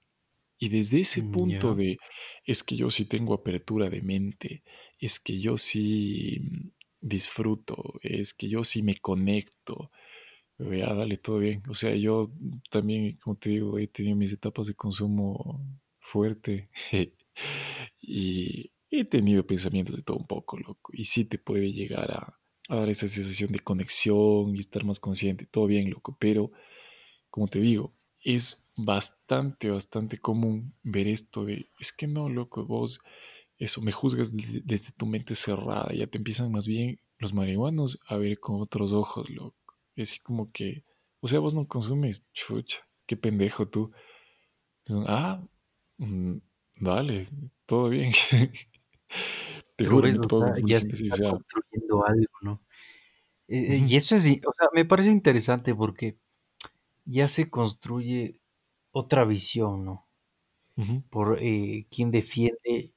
Y 0.58 0.68
desde 0.68 1.00
ese 1.00 1.22
mm, 1.22 1.32
punto 1.32 1.74
de, 1.74 1.98
es 2.44 2.62
que 2.62 2.76
yo 2.76 2.90
sí 2.90 3.04
tengo 3.04 3.34
apertura 3.34 3.90
de 3.90 4.02
mente, 4.02 4.62
es 4.98 5.18
que 5.18 5.40
yo 5.40 5.58
sí 5.58 6.72
disfruto, 7.02 7.94
es 8.02 8.34
que 8.34 8.48
yo 8.48 8.64
sí 8.64 8.82
me 8.82 8.96
conecto, 8.96 9.90
ya 10.58 10.94
dale, 10.94 11.16
todo 11.16 11.38
bien. 11.38 11.62
O 11.68 11.74
sea, 11.74 11.94
yo 11.96 12.32
también, 12.70 13.16
como 13.18 13.36
te 13.36 13.50
digo, 13.50 13.78
he 13.78 13.88
tenido 13.88 14.16
mis 14.16 14.32
etapas 14.32 14.66
de 14.66 14.74
consumo 14.74 15.60
fuerte 16.00 16.70
y 18.00 18.72
he 18.90 19.04
tenido 19.04 19.46
pensamientos 19.46 19.96
de 19.96 20.02
todo 20.02 20.18
un 20.18 20.26
poco, 20.26 20.58
loco. 20.58 20.92
Y 20.94 21.04
sí 21.04 21.24
te 21.24 21.38
puede 21.38 21.72
llegar 21.72 22.10
a, 22.12 22.38
a 22.68 22.76
dar 22.76 22.88
esa 22.88 23.08
sensación 23.08 23.52
de 23.52 23.60
conexión 23.60 24.54
y 24.56 24.60
estar 24.60 24.84
más 24.84 25.00
consciente, 25.00 25.46
todo 25.46 25.66
bien, 25.66 25.90
loco. 25.90 26.16
Pero, 26.20 26.52
como 27.30 27.48
te 27.48 27.60
digo, 27.60 27.94
es 28.24 28.66
bastante, 28.76 29.70
bastante 29.70 30.18
común 30.18 30.74
ver 30.82 31.08
esto 31.08 31.44
de, 31.44 31.68
es 31.78 31.92
que 31.92 32.06
no, 32.06 32.28
loco, 32.28 32.64
vos 32.66 33.00
eso 33.64 33.80
me 33.82 33.92
juzgas 33.92 34.36
de- 34.36 34.62
desde 34.64 34.92
tu 34.92 35.06
mente 35.06 35.34
cerrada, 35.34 35.92
ya 35.94 36.06
te 36.06 36.18
empiezan 36.18 36.52
más 36.52 36.66
bien 36.66 37.00
los 37.18 37.32
marihuanos 37.34 38.00
a 38.08 38.16
ver 38.16 38.38
con 38.40 38.60
otros 38.60 38.92
ojos, 38.92 39.30
loco. 39.30 39.56
Es 39.96 40.10
así 40.10 40.20
como 40.20 40.50
que, 40.52 40.84
o 41.20 41.28
sea, 41.28 41.40
vos 41.40 41.54
no 41.54 41.66
consumes, 41.68 42.26
chucha, 42.32 42.78
qué 43.06 43.16
pendejo 43.16 43.68
tú. 43.68 43.92
Ah, 45.06 45.42
mm, 45.98 46.38
dale, 46.80 47.28
todo 47.66 47.88
bien. 47.88 48.12
Te 49.76 49.84
juro, 49.86 50.08
ves, 50.08 50.18
sea, 50.36 50.54
ya 50.64 50.80
se 50.80 50.94
está 50.96 51.16
construyendo 51.24 52.04
algo, 52.06 52.32
¿no? 52.42 52.62
Eh, 53.48 53.76
eh, 53.76 53.84
y 53.86 53.96
eso 53.96 54.16
es, 54.16 54.24
o 54.26 54.52
sea, 54.54 54.68
me 54.74 54.84
parece 54.86 55.10
interesante 55.10 55.74
porque 55.74 56.18
ya 57.06 57.28
se 57.28 57.50
construye 57.50 58.40
otra 58.92 59.24
visión, 59.26 59.84
¿no? 59.86 60.08
ujú, 60.76 61.02
Por 61.10 61.38
eh, 61.40 61.86
quien 61.90 62.10
defiende 62.10 62.92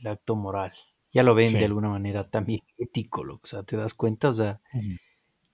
el 0.00 0.06
acto 0.08 0.36
moral. 0.36 0.72
Ya 1.12 1.22
lo 1.22 1.34
ven 1.34 1.56
de 1.58 1.64
alguna 1.66 1.88
manera 1.90 2.28
también 2.30 2.60
ético, 2.78 3.24
lo, 3.24 3.36
o 3.36 3.40
sea, 3.46 3.62
te 3.64 3.76
das 3.76 3.94
cuenta, 3.94 4.28
o 4.30 4.34
sea, 4.34 4.60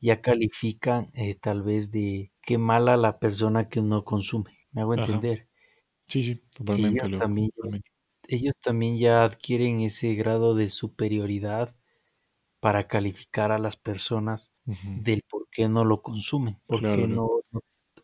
ya 0.00 0.22
califican 0.22 1.10
eh, 1.14 1.36
tal 1.40 1.62
vez 1.62 1.90
de 1.92 2.32
qué 2.42 2.58
mala 2.58 2.96
la 2.98 3.18
persona 3.20 3.68
que 3.70 3.82
no 3.82 4.04
consume. 4.04 4.58
Me 4.72 4.82
hago 4.82 4.94
ajá, 4.94 5.26
entender. 5.32 5.48
sí, 6.06 6.22
sí, 6.24 6.42
Ellos 6.74 7.04
totalmente, 7.04 7.08
loco, 7.08 7.34
también, 7.36 7.50
totalmente. 7.56 7.90
ellos 8.28 8.54
también 8.62 8.98
ya 8.98 9.24
adquieren 9.24 9.80
ese 9.80 10.14
grado 10.14 10.54
de 10.54 10.70
superioridad 10.70 11.74
para 12.60 12.88
calificar 12.88 13.52
a 13.52 13.58
las 13.58 13.76
personas 13.76 14.52
del 14.94 15.22
por 15.30 15.48
qué 15.50 15.68
no 15.68 15.84
lo 15.84 16.02
consumen, 16.02 16.58
por 16.66 16.86
Claro, 16.86 17.06
qué 17.08 17.08
no- 17.08 17.42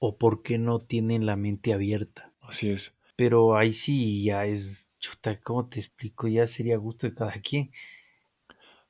o 0.00 0.18
por 0.18 0.42
qué 0.42 0.58
no 0.58 0.80
tienen 0.80 1.26
la 1.26 1.36
mente 1.36 1.74
abierta. 1.74 2.34
así 2.40 2.70
es. 2.70 2.96
Pero 3.16 3.56
ahí 3.56 3.74
sí 3.74 4.24
ya 4.24 4.46
es, 4.46 4.87
chuta, 4.98 5.40
¿cómo 5.40 5.68
te 5.68 5.80
explico? 5.80 6.28
Ya 6.28 6.46
sería 6.46 6.76
gusto 6.76 7.06
de 7.06 7.14
cada 7.14 7.32
quien. 7.40 7.70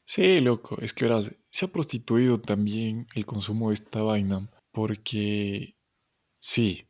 Sí, 0.05 0.41
loco, 0.41 0.79
es 0.81 0.95
que 0.95 1.05
verás, 1.05 1.37
se 1.51 1.67
ha 1.67 1.69
prostituido 1.69 2.41
también 2.41 3.07
el 3.15 3.27
consumo 3.27 3.69
de 3.69 3.75
esta 3.75 4.01
vaina 4.03 4.49
porque 4.73 5.77
sí, 6.41 6.89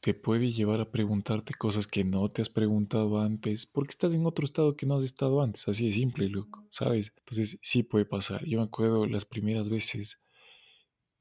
te 0.00 0.14
puede 0.14 0.52
llevar 0.52 0.80
a 0.80 0.90
preguntarte 0.90 1.54
cosas 1.54 1.86
que 1.86 2.04
no 2.04 2.28
te 2.28 2.42
has 2.42 2.50
preguntado 2.50 3.20
antes 3.20 3.66
porque 3.66 3.90
estás 3.90 4.14
en 4.14 4.26
otro 4.26 4.44
estado 4.44 4.76
que 4.76 4.86
no 4.86 4.96
has 4.96 5.04
estado 5.04 5.42
antes, 5.42 5.66
así 5.68 5.86
de 5.86 5.92
simple, 5.92 6.28
loco, 6.28 6.64
¿sabes? 6.70 7.12
Entonces 7.18 7.58
sí 7.62 7.82
puede 7.84 8.04
pasar. 8.04 8.44
Yo 8.44 8.58
me 8.58 8.64
acuerdo 8.64 9.06
las 9.06 9.24
primeras 9.24 9.68
veces, 9.68 10.20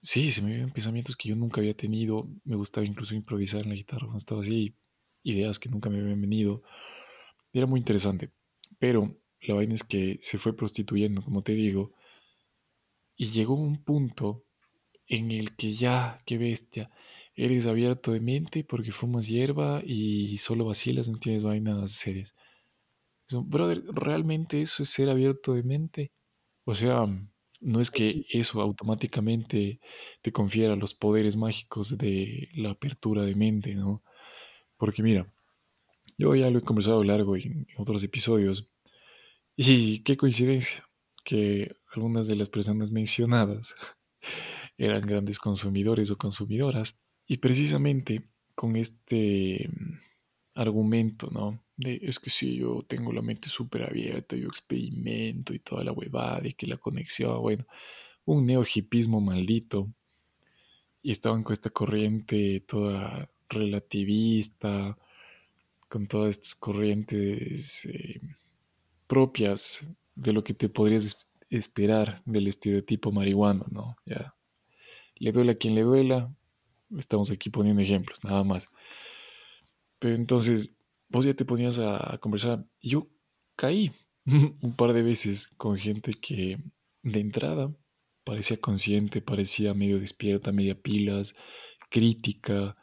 sí, 0.01 0.31
se 0.31 0.41
me 0.41 0.49
vienen 0.51 0.71
pensamientos 0.71 1.15
que 1.15 1.29
yo 1.29 1.35
nunca 1.35 1.61
había 1.61 1.75
tenido, 1.75 2.27
me 2.43 2.55
gustaba 2.55 2.85
incluso 2.85 3.15
improvisar 3.15 3.63
en 3.63 3.69
la 3.69 3.75
guitarra 3.75 4.01
cuando 4.01 4.17
estaba 4.17 4.41
así, 4.41 4.75
ideas 5.23 5.59
que 5.59 5.69
nunca 5.69 5.89
me 5.89 5.99
habían 5.99 6.21
venido, 6.21 6.63
era 7.53 7.67
muy 7.67 7.79
interesante, 7.79 8.31
pero 8.79 9.17
la 9.41 9.55
vaina 9.55 9.75
es 9.75 9.83
que 9.83 10.17
se 10.21 10.37
fue 10.37 10.55
prostituyendo, 10.55 11.21
como 11.21 11.43
te 11.43 11.53
digo, 11.53 11.93
y 13.15 13.27
llegó 13.27 13.55
un 13.55 13.83
punto 13.83 14.45
en 15.07 15.31
el 15.31 15.55
que 15.55 15.73
ya, 15.73 16.21
qué 16.25 16.37
bestia, 16.37 16.89
eres 17.35 17.65
abierto 17.65 18.11
de 18.11 18.19
mente 18.19 18.63
porque 18.63 18.91
fumas 18.91 19.27
hierba 19.27 19.81
y 19.85 20.37
solo 20.37 20.65
vacilas, 20.65 21.09
no 21.09 21.19
tienes 21.19 21.43
vainas 21.43 21.91
serias. 21.91 22.35
Brother, 23.29 23.83
¿realmente 23.93 24.61
eso 24.61 24.83
es 24.83 24.89
ser 24.89 25.09
abierto 25.09 25.53
de 25.53 25.63
mente? 25.63 26.11
O 26.65 26.75
sea, 26.75 27.05
no 27.61 27.79
es 27.79 27.91
que 27.91 28.25
eso 28.29 28.61
automáticamente 28.61 29.79
te 30.21 30.31
confiera 30.31 30.75
los 30.75 30.93
poderes 30.93 31.37
mágicos 31.37 31.97
de 31.97 32.49
la 32.53 32.71
apertura 32.71 33.23
de 33.23 33.35
mente, 33.35 33.75
¿no? 33.75 34.03
Porque 34.77 35.03
mira, 35.03 35.31
yo 36.21 36.35
ya 36.35 36.51
lo 36.51 36.59
he 36.59 36.61
conversado 36.61 37.03
largo 37.03 37.35
en 37.35 37.65
otros 37.77 38.03
episodios 38.03 38.69
y 39.55 40.03
qué 40.03 40.17
coincidencia 40.17 40.87
que 41.23 41.75
algunas 41.95 42.27
de 42.27 42.35
las 42.35 42.49
personas 42.49 42.91
mencionadas 42.91 43.73
eran 44.77 45.01
grandes 45.01 45.39
consumidores 45.39 46.11
o 46.11 46.17
consumidoras. 46.19 46.99
Y 47.25 47.37
precisamente 47.37 48.29
con 48.53 48.75
este 48.75 49.67
mm, 49.67 49.93
argumento, 50.53 51.29
¿no? 51.31 51.63
De 51.75 51.99
es 52.03 52.19
que 52.19 52.29
si 52.29 52.55
yo 52.55 52.85
tengo 52.87 53.11
la 53.13 53.23
mente 53.23 53.49
súper 53.49 53.83
abierta, 53.83 54.35
yo 54.35 54.45
experimento 54.45 55.55
y 55.55 55.59
toda 55.59 55.83
la 55.83 55.91
huevada 55.91 56.47
y 56.47 56.53
que 56.53 56.67
la 56.67 56.77
conexión, 56.77 57.41
bueno, 57.41 57.65
un 58.25 58.45
neo-hipismo 58.45 59.21
maldito. 59.21 59.91
Y 61.01 61.11
estaban 61.11 61.41
con 61.43 61.53
esta 61.53 61.71
corriente 61.71 62.59
toda 62.59 63.27
relativista, 63.49 64.97
con 65.91 66.07
todas 66.07 66.31
estas 66.31 66.55
corrientes 66.55 67.85
eh, 67.85 68.21
propias 69.07 69.85
de 70.15 70.33
lo 70.33 70.43
que 70.43 70.53
te 70.55 70.69
podrías 70.69 71.05
es- 71.05 71.29
esperar 71.49 72.21
del 72.25 72.47
estereotipo 72.47 73.11
marihuano, 73.11 73.65
¿no? 73.71 73.97
Ya, 74.05 74.35
le 75.17 75.31
duela 75.33 75.53
a 75.53 75.55
quien 75.55 75.75
le 75.75 75.83
duela, 75.83 76.33
estamos 76.97 77.31
aquí 77.31 77.49
poniendo 77.51 77.81
ejemplos, 77.83 78.23
nada 78.23 78.43
más. 78.43 78.67
Pero 79.99 80.15
entonces, 80.15 80.75
vos 81.09 81.25
ya 81.25 81.33
te 81.33 81.45
ponías 81.45 81.79
a, 81.79 82.13
a 82.15 82.17
conversar. 82.17 82.65
Yo 82.81 83.07
caí 83.55 83.91
un 84.61 84.75
par 84.75 84.93
de 84.93 85.03
veces 85.03 85.47
con 85.57 85.77
gente 85.77 86.13
que 86.13 86.57
de 87.03 87.19
entrada 87.19 87.73
parecía 88.23 88.57
consciente, 88.57 89.21
parecía 89.21 89.73
medio 89.73 89.99
despierta, 89.99 90.51
media 90.51 90.79
pilas, 90.81 91.35
crítica, 91.89 92.77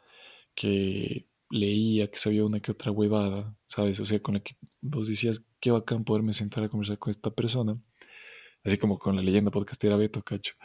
que 0.55 1.28
leía, 1.49 2.09
que 2.11 2.17
sabía 2.17 2.45
una 2.45 2.59
que 2.59 2.71
otra 2.71 2.91
huevada, 2.91 3.57
¿sabes? 3.65 3.99
O 3.99 4.05
sea, 4.05 4.21
con 4.21 4.35
la 4.35 4.41
que 4.41 4.55
vos 4.81 5.07
decías, 5.07 5.45
qué 5.59 5.71
bacán 5.71 6.03
poderme 6.05 6.33
sentar 6.33 6.63
a 6.63 6.69
conversar 6.69 6.99
con 6.99 7.11
esta 7.11 7.31
persona, 7.31 7.79
así 8.63 8.77
como 8.77 8.99
con 8.99 9.15
la 9.15 9.21
leyenda 9.23 9.51
podcastera 9.51 9.97
Beto, 9.97 10.23
cacho. 10.23 10.55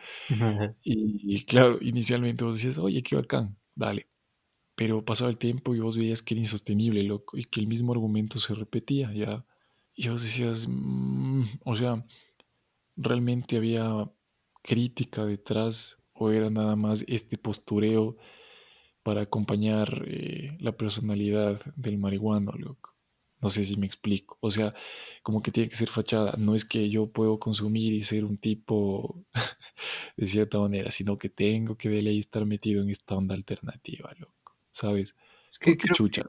Y, 0.83 1.37
y 1.37 1.45
claro, 1.45 1.79
inicialmente 1.81 2.45
vos 2.45 2.57
decías, 2.57 2.79
oye, 2.79 3.03
qué 3.03 3.17
bacán, 3.17 3.59
dale. 3.75 4.09
Pero 4.77 5.05
pasaba 5.05 5.31
el 5.31 5.39
tiempo 5.39 5.75
y 5.75 5.81
vos 5.81 5.97
veías 5.99 6.23
que 6.23 6.35
era 6.35 6.43
insostenible, 6.43 7.03
loco, 7.05 7.39
y 7.39 7.45
que 7.45 7.61
el 7.61 7.69
mismo 7.69 7.93
argumento 7.93 8.41
se 8.41 8.55
repetía, 8.55 9.13
ya. 9.13 9.47
Y 9.95 10.09
vos 10.09 10.23
decías, 10.23 10.67
"Mm", 10.69 11.45
o 11.65 11.77
sea, 11.77 12.07
realmente 12.97 13.57
había 13.57 14.11
crítica 14.63 15.25
detrás 15.27 15.99
o 16.15 16.31
era 16.31 16.51
nada 16.51 16.77
más 16.77 17.05
este 17.09 17.39
postureo 17.39 18.17
para 19.05 19.23
acompañar 19.23 20.05
eh, 20.09 20.57
la 20.61 20.73
personalidad 20.77 21.61
del 21.77 21.99
marihuano, 21.99 22.53
loco. 22.55 22.97
No 23.43 23.51
sé 23.51 23.65
si 23.65 23.77
me 23.77 23.87
explico. 23.87 24.39
O 24.41 24.51
sea, 24.51 24.75
como 25.23 25.43
que 25.43 25.53
tiene 25.53 25.69
que 25.69 25.77
ser 25.77 25.89
fachada. 25.91 26.35
No 26.39 26.55
es 26.57 26.65
que 26.65 26.91
yo 26.91 27.13
puedo 27.13 27.39
consumir 27.39 27.93
y 27.95 28.03
ser 28.03 28.25
un 28.25 28.39
tipo 28.39 29.25
de 30.17 30.27
cierta 30.27 30.59
manera, 30.61 30.91
sino 30.91 31.19
que 31.19 31.29
tengo 31.31 31.77
que 31.77 31.91
de 31.91 32.03
ley 32.03 32.19
estar 32.21 32.47
metido 32.47 32.83
en 32.83 32.91
esta 32.91 33.17
onda 33.17 33.35
alternativa, 33.37 34.13
loco. 34.19 34.57
¿Sabes? 34.73 35.17
Es 35.53 35.59
¿Por 35.61 35.77
que 35.77 35.79
creo 35.79 35.97
chucha? 35.97 36.23
que, 36.23 36.29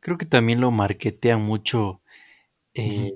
creo 0.00 0.18
que 0.18 0.26
también 0.26 0.60
lo 0.60 0.70
marketean 0.70 1.42
mucho. 1.42 2.02
Eh, 2.74 3.14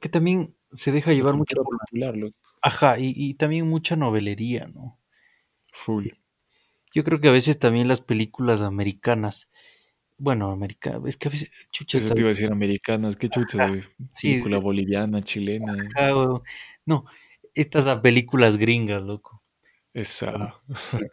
que 0.00 0.08
también 0.08 0.56
se 0.72 0.92
deja 0.92 1.12
llevar 1.12 1.34
mucho 1.36 1.56
popular, 1.62 2.16
loco. 2.16 2.36
Ajá, 2.62 2.98
y, 2.98 3.12
y 3.16 3.34
también 3.34 3.68
mucha 3.68 3.94
novelería, 3.96 4.66
¿no? 4.66 4.98
Full. 5.72 6.08
Yo 6.94 7.04
creo 7.04 7.20
que 7.20 7.28
a 7.28 7.32
veces 7.32 7.58
también 7.58 7.88
las 7.88 8.00
películas 8.00 8.62
americanas, 8.62 9.48
bueno, 10.18 10.50
americanas, 10.52 11.02
es 11.06 11.16
que 11.18 11.28
a 11.28 11.32
veces, 11.32 11.50
chucha, 11.72 11.98
Eso 11.98 12.12
te 12.12 12.20
iba 12.20 12.28
a 12.28 12.32
decir 12.32 12.52
americanas, 12.52 13.16
qué 13.16 13.30
chucha 13.30 13.58
de 13.58 13.84
sí, 14.16 14.44
película 14.44 14.58
boliviana, 14.58 15.22
chilena. 15.22 15.96
ajá, 15.96 16.12
no, 16.86 17.04
estas 17.54 17.86
a 17.86 18.00
películas 18.02 18.56
gringas, 18.56 19.02
loco. 19.02 19.42
Esa. 19.94 20.54
que- 20.96 21.08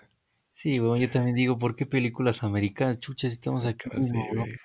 Sí, 0.53 0.79
bueno, 0.79 0.97
yo 0.97 1.09
también 1.11 1.35
digo, 1.35 1.57
¿por 1.59 1.75
qué 1.75 1.85
películas 1.85 2.43
americanas? 2.43 2.99
Chucha, 2.99 3.29
si 3.29 3.35
estamos 3.35 3.65
mismo, 3.93 4.27
bro. 4.29 4.45
verga. 4.47 4.57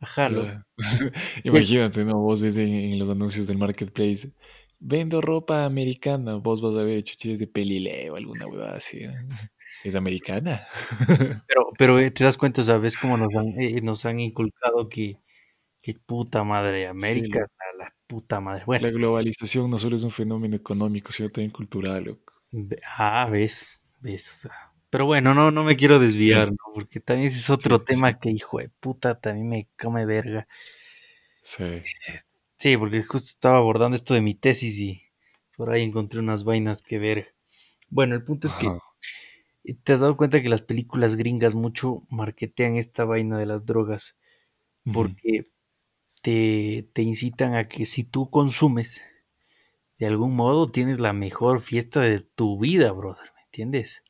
Ajá. 0.00 0.28
Claro. 0.28 0.64
Sí, 1.42 1.44
Imagínate, 1.44 2.04
¿no? 2.04 2.20
Vos 2.20 2.42
ves 2.42 2.56
en, 2.56 2.72
en 2.74 2.98
los 2.98 3.10
anuncios 3.10 3.46
del 3.46 3.58
marketplace, 3.58 4.30
vendo 4.80 5.20
ropa 5.20 5.64
americana, 5.64 6.36
vos 6.36 6.60
vas 6.62 6.74
a 6.76 6.82
ver 6.84 7.02
chuchillas 7.04 7.38
de 7.38 7.46
pelileo, 7.46 8.16
alguna 8.16 8.46
huevada 8.46 8.76
así. 8.76 8.98
¿eh? 9.04 9.12
¿Es 9.84 9.94
americana? 9.94 10.66
Pero, 11.46 11.74
pero 11.78 11.98
eh, 11.98 12.10
te 12.10 12.24
das 12.24 12.36
cuenta, 12.38 12.62
¿sabes? 12.64 12.96
Cómo 12.98 13.16
nos 13.16 13.34
han, 13.34 13.48
eh, 13.60 13.80
nos 13.82 14.04
han 14.06 14.20
inculcado 14.20 14.88
que, 14.88 15.20
que 15.82 15.94
puta 15.94 16.44
madre, 16.44 16.88
Sí, 16.96 17.20
América, 17.20 17.40
loco. 17.40 17.50
la, 17.78 17.84
la 17.86 17.94
puta 18.06 18.40
madre. 18.40 18.64
Bueno, 18.66 18.86
La 18.86 18.90
globalización 18.90 19.68
no 19.68 19.80
solo 19.80 19.96
es 19.96 20.04
un 20.04 20.12
fenómeno 20.12 20.54
económico, 20.54 21.10
sino 21.10 21.28
también 21.28 21.50
cultural, 21.50 22.04
loco. 22.04 22.34
ah, 22.98 23.28
ves, 23.30 23.80
ves. 24.00 24.26
o 24.28 24.34
sea, 24.42 24.72
Pero 24.90 25.06
bueno, 25.06 25.34
no, 25.34 25.50
no 25.50 25.64
me 25.64 25.76
quiero 25.76 25.98
desviar, 25.98 26.48
Sí, 26.48 26.50
¿no? 26.50 26.56
Porque 26.74 27.00
también 27.00 27.28
ese 27.28 27.38
es 27.40 27.50
sí, 27.52 27.52
otro 27.52 27.78
sí, 27.78 27.86
sí. 27.90 28.02
tema 28.02 28.18
que, 28.18 28.30
hijo 28.30 28.58
de 28.58 28.68
puta, 28.80 29.20
también 29.20 29.48
me 29.48 29.68
come 29.78 30.06
verga. 30.06 30.46
Sí. 31.40 31.84
Sí, 32.58 32.76
porque 32.76 33.02
justo 33.02 33.28
estaba 33.30 33.58
abordando 33.58 33.94
esto 33.96 34.14
de 34.14 34.20
mi 34.20 34.34
tesis 34.34 34.78
y 34.78 35.02
por 35.56 35.70
ahí 35.70 35.82
encontré 35.82 36.18
unas 36.20 36.44
vainas 36.44 36.82
que 36.82 36.98
ver. 36.98 37.34
Bueno, 37.90 38.14
el 38.16 38.24
punto 38.24 38.46
es 38.48 38.54
que 38.54 38.66
Ajá. 38.66 38.78
Te 39.72 39.94
has 39.94 40.00
dado 40.00 40.16
cuenta 40.16 40.42
que 40.42 40.48
las 40.48 40.62
películas 40.62 41.16
gringas 41.16 41.54
mucho 41.54 42.06
marketean 42.10 42.76
esta 42.76 43.04
vaina 43.04 43.38
de 43.38 43.46
las 43.46 43.64
drogas 43.64 44.14
porque 44.92 45.48
te, 46.22 46.88
te 46.92 47.02
incitan 47.02 47.54
a 47.54 47.68
que 47.68 47.86
si 47.86 48.04
tú 48.04 48.28
consumes, 48.30 49.00
de 49.98 50.06
algún 50.06 50.36
modo 50.36 50.70
tienes 50.70 51.00
la 51.00 51.12
mejor 51.12 51.62
fiesta 51.62 52.00
de 52.00 52.20
tu 52.20 52.58
vida, 52.58 52.92
brother, 52.92 53.32
¿me 53.34 53.42
entiendes? 53.46 54.02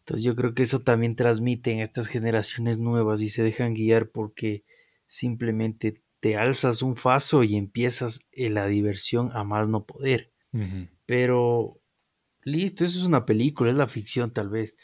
Entonces 0.00 0.24
yo 0.24 0.34
creo 0.34 0.54
que 0.54 0.62
eso 0.62 0.80
también 0.80 1.16
transmiten 1.16 1.80
a 1.80 1.84
estas 1.84 2.08
generaciones 2.08 2.78
nuevas 2.78 3.20
y 3.20 3.28
se 3.28 3.42
dejan 3.42 3.74
guiar 3.74 4.08
porque 4.08 4.64
simplemente 5.06 6.02
te 6.20 6.36
alzas 6.36 6.82
un 6.82 6.96
faso 6.96 7.44
y 7.44 7.56
empiezas 7.56 8.20
en 8.32 8.54
la 8.54 8.66
diversión 8.66 9.30
a 9.36 9.44
más 9.44 9.68
no 9.68 9.84
poder. 9.84 10.32
Pero 11.06 11.78
listo, 12.50 12.84
eso 12.84 12.98
es 12.98 13.04
una 13.04 13.24
película, 13.24 13.70
es 13.70 13.76
la 13.76 13.88
ficción 13.88 14.32
tal 14.32 14.48
vez. 14.48 14.74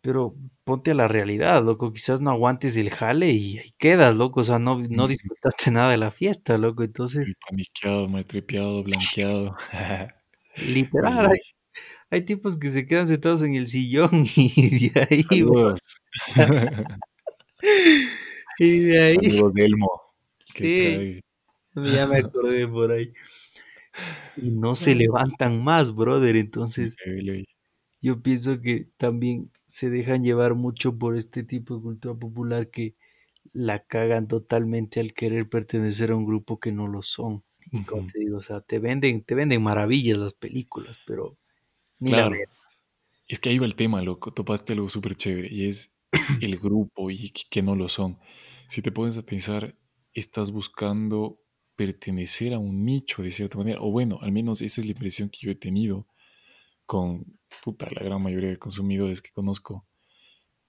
Pero 0.00 0.34
ponte 0.64 0.90
a 0.90 0.94
la 0.94 1.06
realidad, 1.06 1.62
loco, 1.62 1.92
quizás 1.92 2.20
no 2.20 2.30
aguantes 2.30 2.76
el 2.76 2.90
jale 2.90 3.30
y 3.30 3.58
ahí 3.58 3.74
quedas, 3.78 4.16
loco, 4.16 4.40
o 4.40 4.44
sea, 4.44 4.58
no, 4.58 4.78
no 4.78 5.06
disfrutaste 5.06 5.70
nada 5.70 5.92
de 5.92 5.98
la 5.98 6.10
fiesta, 6.10 6.58
loco, 6.58 6.82
entonces, 6.82 7.24
paniqueado, 7.48 8.08
maltripeado, 8.08 8.82
blanqueado. 8.82 9.56
De 9.72 10.08
literal, 10.66 11.26
hay, 11.26 11.38
hay 12.10 12.24
tipos 12.24 12.58
que 12.58 12.70
se 12.70 12.86
quedan 12.86 13.08
sentados 13.08 13.42
en 13.42 13.54
el 13.54 13.68
sillón 13.68 14.26
y 14.36 14.90
de 14.90 15.08
ahí, 15.08 15.22
y 18.58 18.78
de 18.80 19.02
ahí, 19.02 19.16
Saludos, 19.16 19.54
Elmo. 19.56 20.02
Sí, 20.54 21.20
ya 21.74 22.06
me 22.06 22.18
acordé 22.18 22.68
por 22.68 22.92
ahí, 22.92 23.12
y 24.36 24.50
no 24.50 24.76
se 24.76 24.94
levantan 24.94 25.62
más, 25.62 25.94
brother, 25.94 26.36
entonces 26.36 26.94
yo 28.00 28.20
pienso 28.20 28.60
que 28.60 28.88
también 28.96 29.50
se 29.68 29.88
dejan 29.88 30.24
llevar 30.24 30.54
mucho 30.54 30.98
por 30.98 31.16
este 31.16 31.44
tipo 31.44 31.76
de 31.76 31.82
cultura 31.82 32.14
popular 32.14 32.68
que 32.68 32.94
la 33.52 33.84
cagan 33.84 34.28
totalmente 34.28 35.00
al 35.00 35.14
querer 35.14 35.48
pertenecer 35.48 36.10
a 36.10 36.16
un 36.16 36.26
grupo 36.26 36.58
que 36.58 36.72
no 36.72 36.88
lo 36.88 37.02
son. 37.02 37.42
Y 37.70 37.84
como 37.84 38.06
te 38.12 38.18
digo, 38.18 38.38
o 38.38 38.42
sea, 38.42 38.60
te 38.60 38.78
venden, 38.78 39.22
te 39.22 39.34
venden 39.34 39.62
maravillas 39.62 40.18
las 40.18 40.34
películas, 40.34 40.98
pero 41.06 41.38
ni 42.00 42.10
Claro. 42.10 42.36
Es 43.28 43.40
que 43.40 43.48
ahí 43.48 43.58
va 43.58 43.66
el 43.66 43.76
tema, 43.76 44.02
loco. 44.02 44.32
Topaste 44.32 44.74
algo 44.74 44.88
súper 44.88 45.14
chévere 45.14 45.48
y 45.50 45.66
es 45.66 45.94
el 46.40 46.58
grupo 46.58 47.10
y 47.10 47.30
que 47.30 47.62
no 47.62 47.74
lo 47.76 47.88
son. 47.88 48.18
Si 48.68 48.82
te 48.82 48.92
pones 48.92 49.16
a 49.16 49.22
pensar, 49.22 49.74
estás 50.12 50.50
buscando 50.50 51.41
pertenecer 51.82 52.54
a 52.54 52.60
un 52.60 52.84
nicho 52.84 53.24
de 53.24 53.32
cierta 53.32 53.58
manera. 53.58 53.80
O 53.80 53.90
bueno, 53.90 54.20
al 54.22 54.30
menos 54.30 54.62
esa 54.62 54.80
es 54.80 54.86
la 54.86 54.92
impresión 54.92 55.28
que 55.30 55.40
yo 55.40 55.50
he 55.50 55.56
tenido 55.56 56.06
con 56.86 57.40
puta, 57.64 57.88
la 57.90 58.04
gran 58.04 58.22
mayoría 58.22 58.50
de 58.50 58.56
consumidores 58.56 59.20
que 59.20 59.32
conozco. 59.32 59.84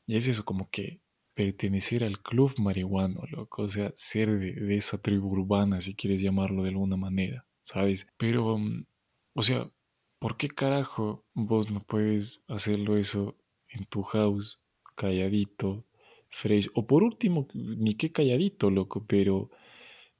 Y 0.07 0.15
es 0.15 0.27
eso, 0.27 0.43
como 0.43 0.71
que 0.71 1.01
pertenecer 1.35 2.03
al 2.03 2.19
club 2.19 2.55
marihuano, 2.57 3.21
loco. 3.29 3.61
O 3.61 3.69
sea, 3.69 3.93
ser 3.95 4.39
de, 4.39 4.75
esa 4.75 4.97
tribu 4.97 5.27
urbana, 5.27 5.81
si 5.81 5.93
quieres 5.93 6.19
llamarlo 6.19 6.63
de 6.63 6.69
alguna 6.69 6.97
manera, 6.97 7.45
¿sabes? 7.61 8.07
Pero, 8.17 8.57
mm, 8.57 8.87
o 9.35 9.43
sea, 9.43 9.69
¿por 10.17 10.35
qué 10.35 10.47
carajo 10.47 11.25
vos 11.35 11.69
no 11.69 11.83
puedes 11.83 12.43
hacerlo 12.47 12.97
eso 12.97 13.37
en 13.69 13.85
tu 13.85 14.01
house, 14.01 14.59
calladito, 14.95 15.85
fresh? 16.29 16.69
O 16.73 16.87
por 16.87 17.03
último, 17.03 17.47
ni 17.53 17.93
qué 17.93 18.11
calladito, 18.11 18.71
loco, 18.71 19.05
pero 19.05 19.51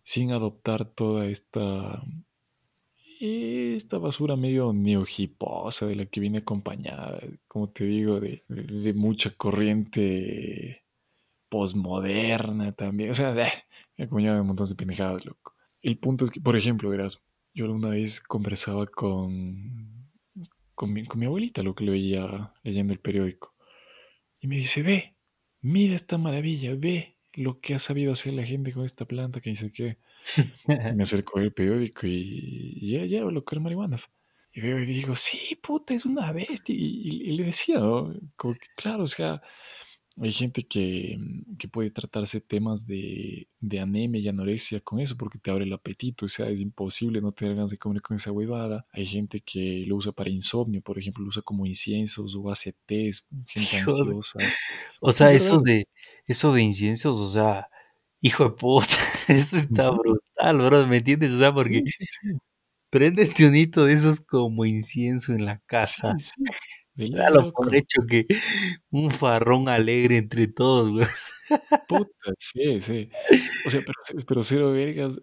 sin 0.04 0.32
adoptar 0.32 0.86
toda 0.86 1.28
esta 1.28 2.04
esta 3.20 3.98
basura 4.00 4.36
medio 4.36 4.74
neohiposa 4.74 5.86
de 5.88 5.96
la 5.96 6.06
que 6.06 6.20
viene 6.20 6.40
acompañada, 6.40 7.22
como 7.48 7.70
te 7.70 7.86
digo, 7.86 8.20
de, 8.20 8.44
de- 8.48 8.94
mucha 8.94 9.30
corriente 9.32 10.84
posmoderna 11.50 12.74
también. 12.74 13.12
O 13.12 13.14
sea, 13.14 13.34
me 13.98 14.06
acompañaba 14.06 14.36
de 14.36 14.42
un 14.42 14.48
montón 14.48 14.68
de 14.70 14.76
pendejadas, 14.76 15.26
loco. 15.26 15.56
El 15.82 15.98
punto 16.00 16.26
es 16.26 16.32
que, 16.32 16.42
por 16.42 16.56
ejemplo, 16.58 16.90
verás, 16.90 17.22
yo 17.54 17.66
alguna 17.66 17.90
vez 17.90 18.22
conversaba 18.22 18.88
con, 18.88 20.12
con, 20.76 20.94
mi, 20.94 21.06
con 21.06 21.20
mi 21.20 21.26
abuelita, 21.28 21.64
lo 21.64 21.76
que 21.76 21.86
le 21.86 21.92
veía 21.92 22.54
leyendo 22.64 22.94
el 22.94 23.00
periódico, 23.00 23.56
y 24.40 24.48
me 24.48 24.56
dice, 24.58 24.84
ve, 24.84 25.18
mira 25.62 25.96
esta 25.96 26.18
maravilla, 26.18 26.76
ve 26.78 27.13
lo 27.36 27.60
que 27.60 27.74
ha 27.76 27.80
sabido 27.80 28.14
hacer 28.14 28.34
la 28.34 28.46
gente 28.46 28.72
con 28.74 28.86
esta 28.86 29.06
planta 29.06 29.42
que 29.42 29.50
dice 29.52 29.72
que... 29.72 29.98
Me 30.68 31.04
acerco 31.04 31.40
al 31.40 31.52
periódico 31.54 32.08
y, 32.08 32.78
y 32.82 32.96
era, 32.96 33.06
ya 33.06 33.20
era 33.20 33.32
lo 33.32 33.44
que 33.44 33.56
era 33.56 33.62
marihuana. 33.64 33.98
Y 34.54 34.62
veo 34.62 34.80
y 34.80 34.86
digo, 34.86 35.16
sí, 35.16 35.58
puta, 35.62 35.94
es 35.96 36.06
una 36.06 36.32
bestia. 36.32 36.76
Y, 36.76 36.80
y- 37.10 37.30
y 37.30 37.38
le 37.38 37.44
decía, 37.46 37.80
¿no? 37.80 38.14
Como 38.36 38.54
que, 38.56 38.68
claro, 38.76 39.04
o 39.04 39.08
sea, 39.08 39.42
hay 40.22 40.32
gente 40.32 40.64
que, 40.64 41.18
mm, 41.20 41.58
que 41.58 41.68
puede 41.68 41.90
tratarse 41.92 42.40
temas 42.42 42.86
de, 42.86 43.48
de 43.60 43.80
anemia 43.80 44.22
y 44.22 44.28
anorexia 44.28 44.80
con 44.82 45.00
eso 45.00 45.18
porque 45.18 45.40
te 45.40 45.50
abre 45.52 45.66
el 45.66 45.74
apetito. 45.74 46.26
O 46.26 46.30
sea, 46.30 46.50
es 46.50 46.62
imposible 46.62 47.20
no 47.22 47.32
tener 47.32 47.56
ganas 47.56 47.72
de 47.72 47.78
comer 47.80 48.02
con 48.04 48.16
esa 48.18 48.32
huevada. 48.32 48.86
Hay 48.92 49.06
gente 49.08 49.40
que 49.42 49.84
lo 49.88 49.96
usa 49.96 50.12
para 50.12 50.30
insomnio, 50.30 50.82
por 50.84 51.00
ejemplo, 51.00 51.24
lo 51.24 51.30
usa 51.30 51.42
como 51.42 51.66
inciensos 51.66 52.36
o 52.36 52.52
hace 52.52 52.74
tés, 52.86 53.28
gente 53.48 53.78
ansiosa. 53.78 54.40
O 55.00 55.12
sea, 55.12 55.34
eso 55.34 55.60
de, 55.62 55.88
eso 56.28 56.54
de 56.54 56.62
inciensos, 56.64 57.18
o 57.20 57.30
sea, 57.30 57.68
hijo 58.22 58.46
de 58.46 58.52
puta, 58.52 58.88
eso 59.30 59.58
está 59.58 59.90
brutal, 59.92 60.58
bro, 60.60 60.88
¿me 60.88 60.98
entiendes? 60.98 61.32
O 61.32 61.40
sea, 61.40 61.52
Sí, 61.54 61.54
porque 61.54 61.84
sí, 61.86 62.06
sí. 62.08 62.30
préndete 62.90 63.48
un 63.48 63.56
hito 63.56 63.86
de 63.86 63.94
esos 63.94 64.22
como 64.22 64.66
incienso 64.66 65.34
en 65.34 65.46
la 65.46 65.60
casa. 65.68 66.16
Sí, 66.20 66.26
sí. 66.38 66.44
Ley, 66.96 67.12
Dalo 67.12 67.52
por 67.54 67.76
hecho 67.76 68.02
que 68.10 68.26
un 68.92 69.12
farrón 69.12 69.70
alegre 69.70 70.18
entre 70.18 70.48
todos, 70.48 70.92
güey. 70.92 71.08
Puta, 71.88 72.34
sí, 72.40 72.82
sí. 72.82 73.10
O 73.66 73.70
sea, 73.70 73.82
pero, 73.86 74.26
pero 74.28 74.44
Cero 74.44 74.72
Vergas 74.72 75.22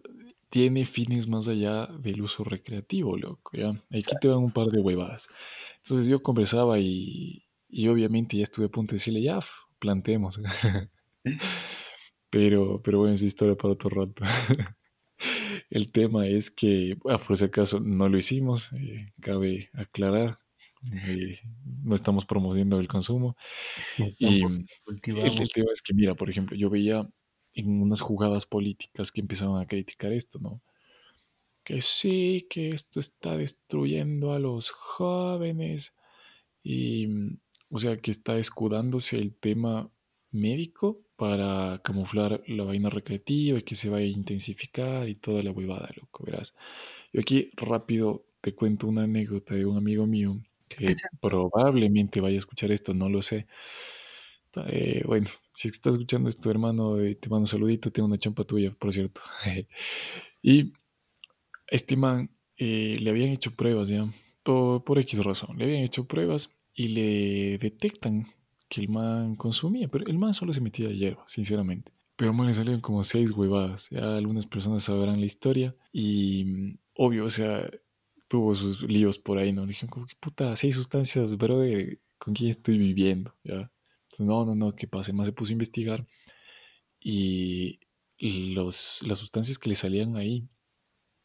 tiene 0.51 0.85
fines 0.85 1.29
más 1.29 1.49
allá 1.49 1.87
del 1.87 2.23
uso 2.23 2.45
recreativo, 2.45 3.17
loco, 3.17 3.53
¿ya? 3.57 3.71
Aquí 3.91 4.15
te 4.21 4.29
van 4.29 4.39
un 4.39 4.53
par 4.53 4.69
de 4.69 4.81
huevadas. 4.81 5.29
Entonces 5.83 6.07
yo 6.09 6.23
conversaba 6.23 6.79
y, 6.81 7.45
y 7.69 7.89
obviamente 7.89 8.37
ya 8.37 8.43
estuve 8.45 8.67
a 8.67 8.69
punto 8.71 8.93
de 8.93 8.97
decirle, 8.99 9.23
ya, 9.23 9.41
planteemos. 9.81 10.41
Pero, 12.31 12.81
pero 12.83 12.99
bueno, 13.01 13.15
es 13.15 13.23
historia 13.23 13.57
para 13.57 13.75
otro 13.75 13.91
rato. 13.91 14.25
El 15.71 15.91
tema 15.93 16.27
es 16.27 16.51
que, 16.51 16.97
ah, 17.09 17.19
por 17.19 17.37
si 17.37 17.45
acaso, 17.45 17.81
no 17.81 18.09
lo 18.09 18.17
hicimos, 18.17 18.73
eh, 18.73 19.13
cabe 19.21 19.71
aclarar, 19.73 20.37
eh, 20.93 21.39
no 21.83 21.95
estamos 21.95 22.25
promoviendo 22.25 22.81
el 22.81 22.89
consumo. 22.89 23.37
Y 24.19 24.43
el, 24.45 24.67
el 25.17 25.51
tema 25.53 25.71
es 25.73 25.83
que, 25.83 25.93
mira, 25.93 26.15
por 26.15 26.31
ejemplo, 26.31 26.57
yo 26.57 26.71
veía 26.71 27.09
en 27.53 27.83
unas 27.83 28.01
jugadas 28.01 28.47
políticas 28.47 29.13
que 29.13 29.21
empezaron 29.21 29.61
a 29.61 29.67
criticar 29.67 30.13
esto, 30.13 30.39
¿no? 30.39 30.63
Que 31.65 31.83
sí, 31.83 32.47
que 32.49 32.71
esto 32.71 33.01
está 33.01 33.37
destruyendo 33.37 34.33
a 34.33 34.39
los 34.39 34.71
jóvenes 34.71 35.95
y, 36.63 37.09
o 37.71 37.79
sea, 37.79 37.97
que 37.99 38.11
está 38.11 38.39
escudándose 38.39 39.19
el 39.19 39.35
tema 39.35 39.91
médico 40.33 41.03
para 41.17 41.81
camuflar 41.85 42.43
la 42.47 42.65
vaina 42.65 42.91
recreativa 42.91 43.59
y 43.59 43.63
que 43.63 43.75
se 43.75 43.89
vaya 43.91 44.07
a 44.07 44.09
intensificar 44.09 45.09
y 45.09 45.15
toda 45.15 45.43
la 45.43 45.53
huevada, 45.53 45.89
loco, 45.97 46.25
verás. 46.25 46.55
Yo 47.13 47.21
aquí 47.21 47.51
rápido 47.57 48.27
te 48.41 48.55
cuento 48.55 48.87
una 48.87 49.05
anécdota 49.05 49.55
de 49.55 49.67
un 49.67 49.77
amigo 49.77 50.07
mío 50.07 50.41
que 50.69 50.97
probablemente 51.21 52.21
vaya 52.21 52.37
a 52.37 52.39
escuchar 52.39 52.71
esto, 52.71 52.95
no 52.95 53.09
lo 53.09 53.23
sé. 53.23 53.47
Eh, 54.67 55.03
bueno, 55.07 55.29
si 55.55 55.69
estás 55.69 55.95
escuchando 55.95 56.29
esto, 56.29 56.51
hermano, 56.51 56.99
eh, 57.01 57.15
te 57.17 57.29
mando 57.29 57.43
un 57.43 57.47
saludito, 57.47 57.93
tengo 57.93 58.09
una 58.09 58.19
champa 58.19 58.45
tuya, 58.45 58.73
por 58.73 58.93
cierto. 58.93 59.21
y 60.43 60.73
este 61.69 61.97
man 61.97 62.31
eh, 62.57 62.97
le 63.01 63.11
habían 63.11 63.31
hecho 63.31 63.55
pruebas, 63.55 63.89
ya, 63.89 64.13
por, 64.43 64.85
por 64.85 64.99
X 64.99 65.25
razón, 65.25 65.59
le 65.59 65.65
habían 65.65 65.83
hecho 65.83 66.07
pruebas 66.07 66.60
y 66.81 66.89
le 66.89 67.59
detectan 67.59 68.33
que 68.67 68.81
el 68.81 68.89
man 68.89 69.37
consumía, 69.37 69.89
pero 69.89 70.07
el 70.07 70.17
man 70.17 70.33
solo 70.33 70.55
se 70.55 70.63
metía 70.63 70.89
de 70.89 70.97
hierba, 70.97 71.25
sinceramente. 71.27 71.93
Pero 72.17 72.33
man 72.33 72.47
le 72.47 72.55
salieron 72.55 72.81
como 72.81 73.05
seis 73.05 73.33
huevadas, 73.33 73.91
ya 73.91 74.17
algunas 74.17 74.47
personas 74.47 74.85
sabrán 74.85 75.21
la 75.21 75.27
historia 75.27 75.77
y 75.93 76.45
mm, 76.47 76.79
obvio, 76.95 77.27
o 77.27 77.29
sea, 77.29 77.71
tuvo 78.29 78.55
sus 78.55 78.83
líos 78.83 79.19
por 79.19 79.37
ahí, 79.37 79.53
¿no? 79.53 79.63
Le 79.63 79.69
dijeron 79.69 79.91
como 79.91 80.07
que 80.07 80.15
puta, 80.19 80.57
seis 80.57 80.75
sustancias, 80.75 81.37
bro, 81.37 81.61
¿con 82.17 82.33
quién 82.33 82.49
estoy 82.49 82.79
viviendo? 82.79 83.37
¿Ya? 83.45 83.71
No, 84.19 84.47
no, 84.47 84.55
no, 84.55 84.75
¿qué 84.75 84.87
pasa? 84.87 85.11
El 85.11 85.19
man 85.19 85.27
se 85.27 85.33
puso 85.33 85.51
a 85.51 85.53
investigar 85.53 86.07
y 86.99 87.81
los, 88.19 89.03
las 89.07 89.19
sustancias 89.19 89.59
que 89.59 89.69
le 89.69 89.77
salían 89.77 90.17
ahí 90.17 90.49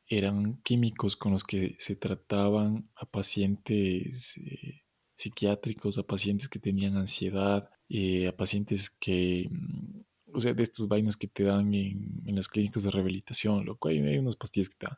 eran 0.07 0.61
químicos 0.63 1.15
con 1.15 1.31
los 1.31 1.45
que 1.45 1.77
se 1.79 1.95
trataban 1.95 2.89
a 2.95 3.09
pacientes 3.09 4.35
eh, 4.37 4.84
psiquiátricos, 5.15 5.97
a 5.97 6.03
pacientes 6.03 6.49
que 6.49 6.59
tenían 6.59 6.97
ansiedad, 6.97 7.69
eh, 7.89 8.27
a 8.27 8.35
pacientes 8.35 8.89
que, 8.89 9.47
mm, 9.49 10.01
o 10.33 10.39
sea, 10.39 10.53
de 10.53 10.63
estas 10.63 10.87
vainas 10.87 11.17
que 11.17 11.27
te 11.27 11.43
dan 11.43 11.73
en, 11.73 12.21
en 12.25 12.35
las 12.35 12.47
clínicas 12.47 12.83
de 12.83 12.91
rehabilitación, 12.91 13.65
loco, 13.65 13.87
hay, 13.87 13.99
hay 13.99 14.17
unas 14.17 14.35
pastillas 14.35 14.69
que 14.69 14.75
te 14.77 14.85
dan. 14.87 14.97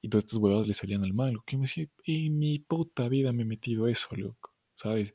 Y 0.00 0.08
todas 0.08 0.24
estas 0.24 0.38
huevas 0.38 0.68
le 0.68 0.74
salían 0.74 1.02
al 1.04 1.14
mal, 1.14 1.38
que 1.46 1.56
me 1.56 1.62
decía, 1.62 1.88
en 2.04 2.38
mi 2.38 2.58
puta 2.60 3.08
vida 3.08 3.32
me 3.32 3.42
he 3.42 3.46
metido 3.46 3.88
eso, 3.88 4.08
loco, 4.16 4.54
¿sabes? 4.74 5.14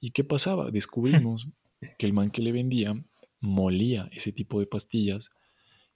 ¿Y 0.00 0.10
qué 0.10 0.24
pasaba? 0.24 0.70
Descubrimos 0.70 1.48
que 1.98 2.06
el 2.06 2.12
man 2.12 2.30
que 2.30 2.42
le 2.42 2.52
vendía 2.52 2.94
molía 3.40 4.08
ese 4.12 4.32
tipo 4.32 4.60
de 4.60 4.66
pastillas 4.66 5.30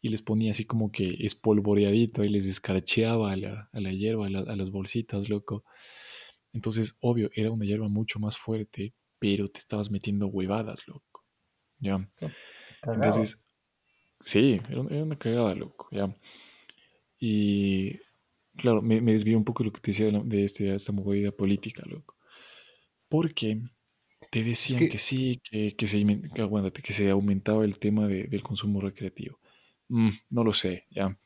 y 0.01 0.09
les 0.09 0.23
ponía 0.23 0.51
así 0.51 0.65
como 0.65 0.91
que 0.91 1.17
espolvoreadito 1.21 2.25
y 2.25 2.29
les 2.29 2.47
escarcheaba 2.47 3.33
a 3.33 3.37
la, 3.37 3.71
a 3.73 3.81
la 3.81 3.93
hierba, 3.93 4.27
a, 4.27 4.53
a, 4.53 4.57
las 4.57 4.71
bolsitas, 4.71 5.29
loco. 5.29 5.65
Entonces, 6.55 6.97
obvio, 7.01 7.31
era 7.35 7.51
una 7.51 7.67
hierba 7.67 7.89
mucho 7.89 8.21
más 8.21 8.39
fuerte, 8.39 8.95
pero 9.19 9.49
te 9.49 9.59
estabas 9.59 9.91
metiendo 9.91 10.29
huevadas, 10.29 10.87
loco. 10.87 11.25
¿Ya? 11.81 12.09
Entonces, 12.83 13.45
sí, 14.25 14.61
era, 14.71 14.81
una 14.81 15.19
cagada, 15.19 15.55
loco, 15.55 15.89
¿ya? 15.91 16.15
Y, 17.19 17.99
claro, 18.57 18.81
me, 18.81 19.01
me 19.01 19.13
desvío 19.13 19.37
un 19.37 19.45
poco 19.45 19.65
de 19.65 19.67
lo 19.67 19.73
que 19.73 19.81
te 19.81 19.91
decía 19.91 20.07
de, 20.07 20.13
la, 20.13 20.21
de 20.21 20.45
este, 20.45 20.73
esta 20.73 20.93
movida 20.93 21.33
política, 21.33 21.83
loco. 21.87 22.17
Porque 23.09 23.61
te 24.31 24.45
decían 24.45 24.81
¿Qué? 24.81 24.89
que 24.91 24.99
sí, 24.99 25.41
que, 25.43 25.75
que, 25.75 25.87
se, 25.89 26.05
que, 26.35 26.43
aguántate, 26.43 26.83
que 26.83 26.93
se 26.93 27.11
aumentaba 27.11 27.65
el 27.65 27.79
tema 27.81 28.07
de, 28.07 28.25
del 28.29 28.43
consumo 28.43 28.81
recreativo. 28.81 29.41
Mm, 29.89 30.11
no 30.31 30.45
lo 30.45 30.53
sé, 30.53 30.87
ya. 30.91 31.19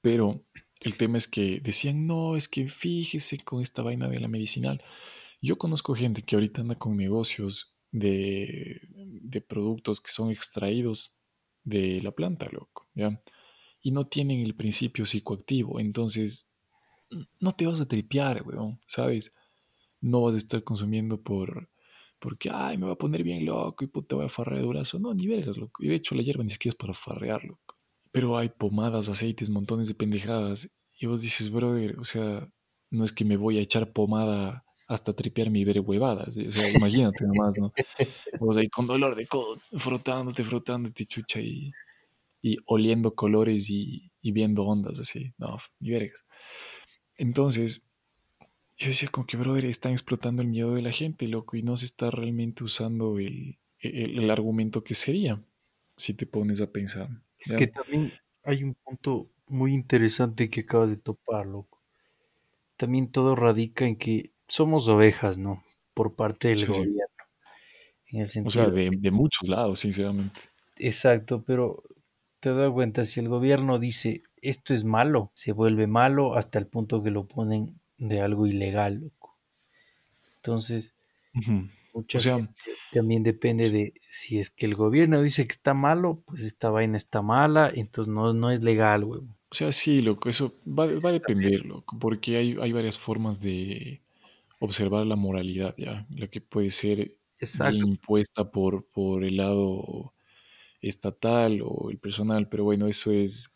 Pero 0.00 0.44
el 0.80 0.96
tema 0.96 1.18
es 1.18 1.28
que 1.28 1.60
decían, 1.60 2.06
no, 2.06 2.36
es 2.36 2.48
que 2.48 2.68
fíjese 2.68 3.38
con 3.38 3.62
esta 3.62 3.82
vaina 3.82 4.08
de 4.08 4.20
la 4.20 4.28
medicinal. 4.28 4.82
Yo 5.40 5.58
conozco 5.58 5.94
gente 5.94 6.22
que 6.22 6.36
ahorita 6.36 6.62
anda 6.62 6.76
con 6.76 6.96
negocios 6.96 7.74
de, 7.90 8.80
de 8.92 9.40
productos 9.40 10.00
que 10.00 10.10
son 10.10 10.30
extraídos 10.30 11.16
de 11.64 12.00
la 12.02 12.12
planta, 12.12 12.48
loco, 12.50 12.88
¿ya? 12.94 13.20
Y 13.80 13.92
no 13.92 14.06
tienen 14.06 14.40
el 14.40 14.54
principio 14.54 15.06
psicoactivo, 15.06 15.78
entonces 15.80 16.46
no 17.40 17.52
te 17.52 17.66
vas 17.66 17.80
a 17.80 17.86
tripear, 17.88 18.42
weón, 18.46 18.80
¿sabes? 18.86 19.32
No 20.00 20.22
vas 20.22 20.34
a 20.34 20.38
estar 20.38 20.62
consumiendo 20.64 21.22
por, 21.22 21.70
porque, 22.18 22.50
ay, 22.52 22.78
me 22.78 22.86
va 22.86 22.92
a 22.92 22.98
poner 22.98 23.22
bien 23.22 23.44
loco 23.44 23.84
y 23.84 23.88
puta, 23.88 24.16
voy 24.16 24.26
a 24.26 24.28
farrear 24.28 24.62
durazo. 24.62 24.98
No, 24.98 25.14
ni 25.14 25.26
vergas, 25.26 25.56
loco. 25.56 25.82
Y 25.82 25.88
de 25.88 25.96
hecho, 25.96 26.14
la 26.14 26.22
hierba 26.22 26.44
ni 26.44 26.50
siquiera 26.50 26.72
es 26.72 26.76
para 26.76 26.94
farrear, 26.94 27.44
loco. 27.44 27.77
Pero 28.18 28.36
hay 28.36 28.48
pomadas, 28.48 29.08
aceites, 29.08 29.48
montones 29.48 29.86
de 29.86 29.94
pendejadas. 29.94 30.68
Y 30.98 31.06
vos 31.06 31.22
dices, 31.22 31.52
brother, 31.52 32.00
o 32.00 32.04
sea, 32.04 32.48
no 32.90 33.04
es 33.04 33.12
que 33.12 33.24
me 33.24 33.36
voy 33.36 33.58
a 33.58 33.60
echar 33.60 33.92
pomada 33.92 34.64
hasta 34.88 35.12
tripearme 35.12 35.60
y 35.60 35.64
ver 35.64 35.78
huevadas. 35.78 36.36
O 36.36 36.50
sea, 36.50 36.68
imagínate 36.68 37.24
nomás, 37.24 37.56
¿no? 37.56 37.72
Vos 38.40 38.56
ahí 38.56 38.68
con 38.68 38.88
dolor 38.88 39.14
de 39.14 39.24
codo, 39.26 39.60
frotándote, 39.78 40.42
frotándote, 40.42 41.06
chucha, 41.06 41.38
y, 41.38 41.70
y 42.42 42.56
oliendo 42.66 43.14
colores 43.14 43.70
y, 43.70 44.10
y 44.20 44.32
viendo 44.32 44.64
ondas 44.64 44.98
así. 44.98 45.32
No, 45.38 45.56
ni 45.78 45.90
vergas. 45.90 46.24
Entonces, 47.14 47.88
yo 48.78 48.88
decía 48.88 49.10
como 49.12 49.28
que, 49.28 49.36
brother, 49.36 49.64
están 49.64 49.92
explotando 49.92 50.42
el 50.42 50.48
miedo 50.48 50.74
de 50.74 50.82
la 50.82 50.90
gente, 50.90 51.28
loco, 51.28 51.56
y 51.56 51.62
no 51.62 51.76
se 51.76 51.84
está 51.84 52.10
realmente 52.10 52.64
usando 52.64 53.20
el, 53.20 53.60
el, 53.78 54.18
el 54.18 54.30
argumento 54.32 54.82
que 54.82 54.96
sería, 54.96 55.40
si 55.96 56.14
te 56.14 56.26
pones 56.26 56.60
a 56.60 56.72
pensar. 56.72 57.10
Es 57.38 57.52
que 57.52 57.66
también 57.66 58.12
hay 58.44 58.64
un 58.64 58.74
punto 58.74 59.28
muy 59.46 59.72
interesante 59.72 60.50
que 60.50 60.60
acabas 60.60 60.90
de 60.90 60.96
topar, 60.96 61.46
loco. 61.46 61.80
También 62.76 63.10
todo 63.10 63.34
radica 63.34 63.86
en 63.86 63.96
que 63.96 64.30
somos 64.46 64.88
ovejas, 64.88 65.38
¿no? 65.38 65.64
Por 65.94 66.14
parte 66.14 66.48
del 66.48 66.60
sí, 66.60 66.66
gobierno. 66.66 67.04
En 68.06 68.20
el 68.20 68.28
sentido 68.28 68.62
o 68.62 68.66
sea, 68.66 68.74
de, 68.74 68.90
de, 68.96 69.10
muchos 69.10 69.48
lados, 69.48 69.80
sinceramente. 69.80 70.40
Exacto, 70.76 71.42
pero 71.42 71.82
te 72.40 72.52
das 72.54 72.72
cuenta, 72.72 73.04
si 73.04 73.20
el 73.20 73.28
gobierno 73.28 73.78
dice 73.78 74.22
esto 74.40 74.74
es 74.74 74.84
malo, 74.84 75.30
se 75.34 75.52
vuelve 75.52 75.86
malo 75.86 76.34
hasta 76.34 76.58
el 76.58 76.66
punto 76.66 77.02
que 77.02 77.10
lo 77.10 77.26
ponen 77.26 77.78
de 77.98 78.20
algo 78.20 78.46
ilegal, 78.46 79.00
loco. 79.00 79.36
Entonces. 80.36 80.94
Mucha 81.98 82.18
o 82.18 82.20
sea, 82.20 82.36
gente 82.36 82.54
también 82.92 83.22
depende 83.22 83.70
de 83.70 83.94
si 84.10 84.38
es 84.38 84.50
que 84.50 84.66
el 84.66 84.74
gobierno 84.74 85.22
dice 85.22 85.46
que 85.46 85.52
está 85.52 85.74
malo, 85.74 86.22
pues 86.26 86.42
esta 86.42 86.70
vaina 86.70 86.96
está 86.96 87.22
mala, 87.22 87.70
entonces 87.74 88.12
no, 88.12 88.32
no 88.32 88.50
es 88.50 88.62
legal, 88.62 89.04
güey. 89.04 89.20
O 89.50 89.54
sea, 89.54 89.72
sí, 89.72 90.02
loco, 90.02 90.28
eso 90.28 90.60
va, 90.66 90.86
va 91.00 91.08
a 91.08 91.12
depender, 91.12 91.64
loco, 91.64 91.98
porque 91.98 92.36
hay, 92.36 92.56
hay, 92.60 92.72
varias 92.72 92.98
formas 92.98 93.40
de 93.40 94.02
observar 94.60 95.06
la 95.06 95.16
moralidad, 95.16 95.74
¿ya? 95.78 96.06
La 96.10 96.26
que 96.28 96.40
puede 96.40 96.70
ser 96.70 97.16
impuesta 97.72 98.50
por, 98.50 98.84
por 98.86 99.24
el 99.24 99.38
lado 99.38 100.12
estatal 100.80 101.60
o 101.64 101.90
el 101.90 101.98
personal, 101.98 102.48
pero 102.48 102.64
bueno, 102.64 102.86
eso 102.86 103.10
es, 103.10 103.50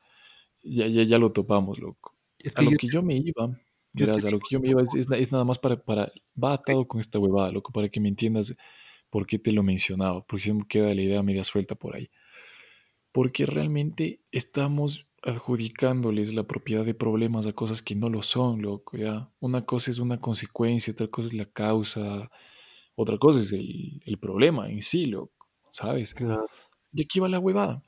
ya, 0.63 0.87
ya, 0.87 1.03
ya 1.03 1.19
lo 1.19 1.33
topamos, 1.33 1.79
loco. 1.79 2.17
Es 2.39 2.55
que 2.55 2.61
a 2.61 2.65
lo 2.65 2.71
yo... 2.73 2.77
que 2.79 2.89
yo 2.89 3.03
me 3.03 3.17
iba 3.17 3.51
Verás, 3.93 4.25
a 4.25 4.31
lo 4.31 4.39
que 4.39 4.47
yo 4.51 4.61
me 4.61 4.71
iba 4.71 4.83
es, 4.83 4.95
es, 4.95 5.11
es 5.11 5.33
nada 5.33 5.45
más 5.45 5.59
para, 5.59 5.77
para, 5.77 6.11
va 6.43 6.55
atado 6.55 6.89
con 6.89 7.01
esta 7.01 7.19
huevada, 7.19 7.53
loco, 7.53 7.73
para 7.73 7.89
que 7.89 8.01
me 8.01 8.09
entiendas 8.09 8.55
por 9.11 9.27
qué 9.27 9.39
te 9.39 9.53
lo 9.53 9.63
mencionaba, 9.63 10.25
porque 10.27 10.45
siempre 10.45 10.67
queda 10.69 10.95
la 10.95 11.03
idea 11.03 11.23
media 11.23 11.45
suelta 11.45 11.75
por 11.75 11.95
ahí. 11.95 12.11
Porque 13.13 13.45
realmente 13.45 14.23
estamos 14.31 15.07
adjudicándoles 15.23 16.33
la 16.33 16.45
propiedad 16.45 16.85
de 16.85 16.95
problemas 16.95 17.47
a 17.47 17.53
cosas 17.53 17.83
que 17.83 17.95
no 17.95 18.09
lo 18.09 18.23
son, 18.23 18.63
loco, 18.63 18.97
ya. 18.97 19.31
Una 19.39 19.67
cosa 19.67 19.91
es 19.91 19.99
una 19.99 20.19
consecuencia, 20.19 20.95
otra 20.95 21.09
cosa 21.09 21.29
es 21.29 21.35
la 21.35 21.45
causa, 21.45 22.31
otra 22.95 23.19
cosa 23.19 23.41
es 23.41 23.53
el, 23.53 24.03
el 24.07 24.19
problema 24.19 24.71
en 24.71 24.81
sí, 24.81 25.05
loco, 25.05 25.49
¿sabes? 25.71 26.15
Claro. 26.15 26.47
Y 26.93 27.03
aquí 27.03 27.21
va 27.21 27.29
la 27.29 27.39
huevada. 27.39 27.83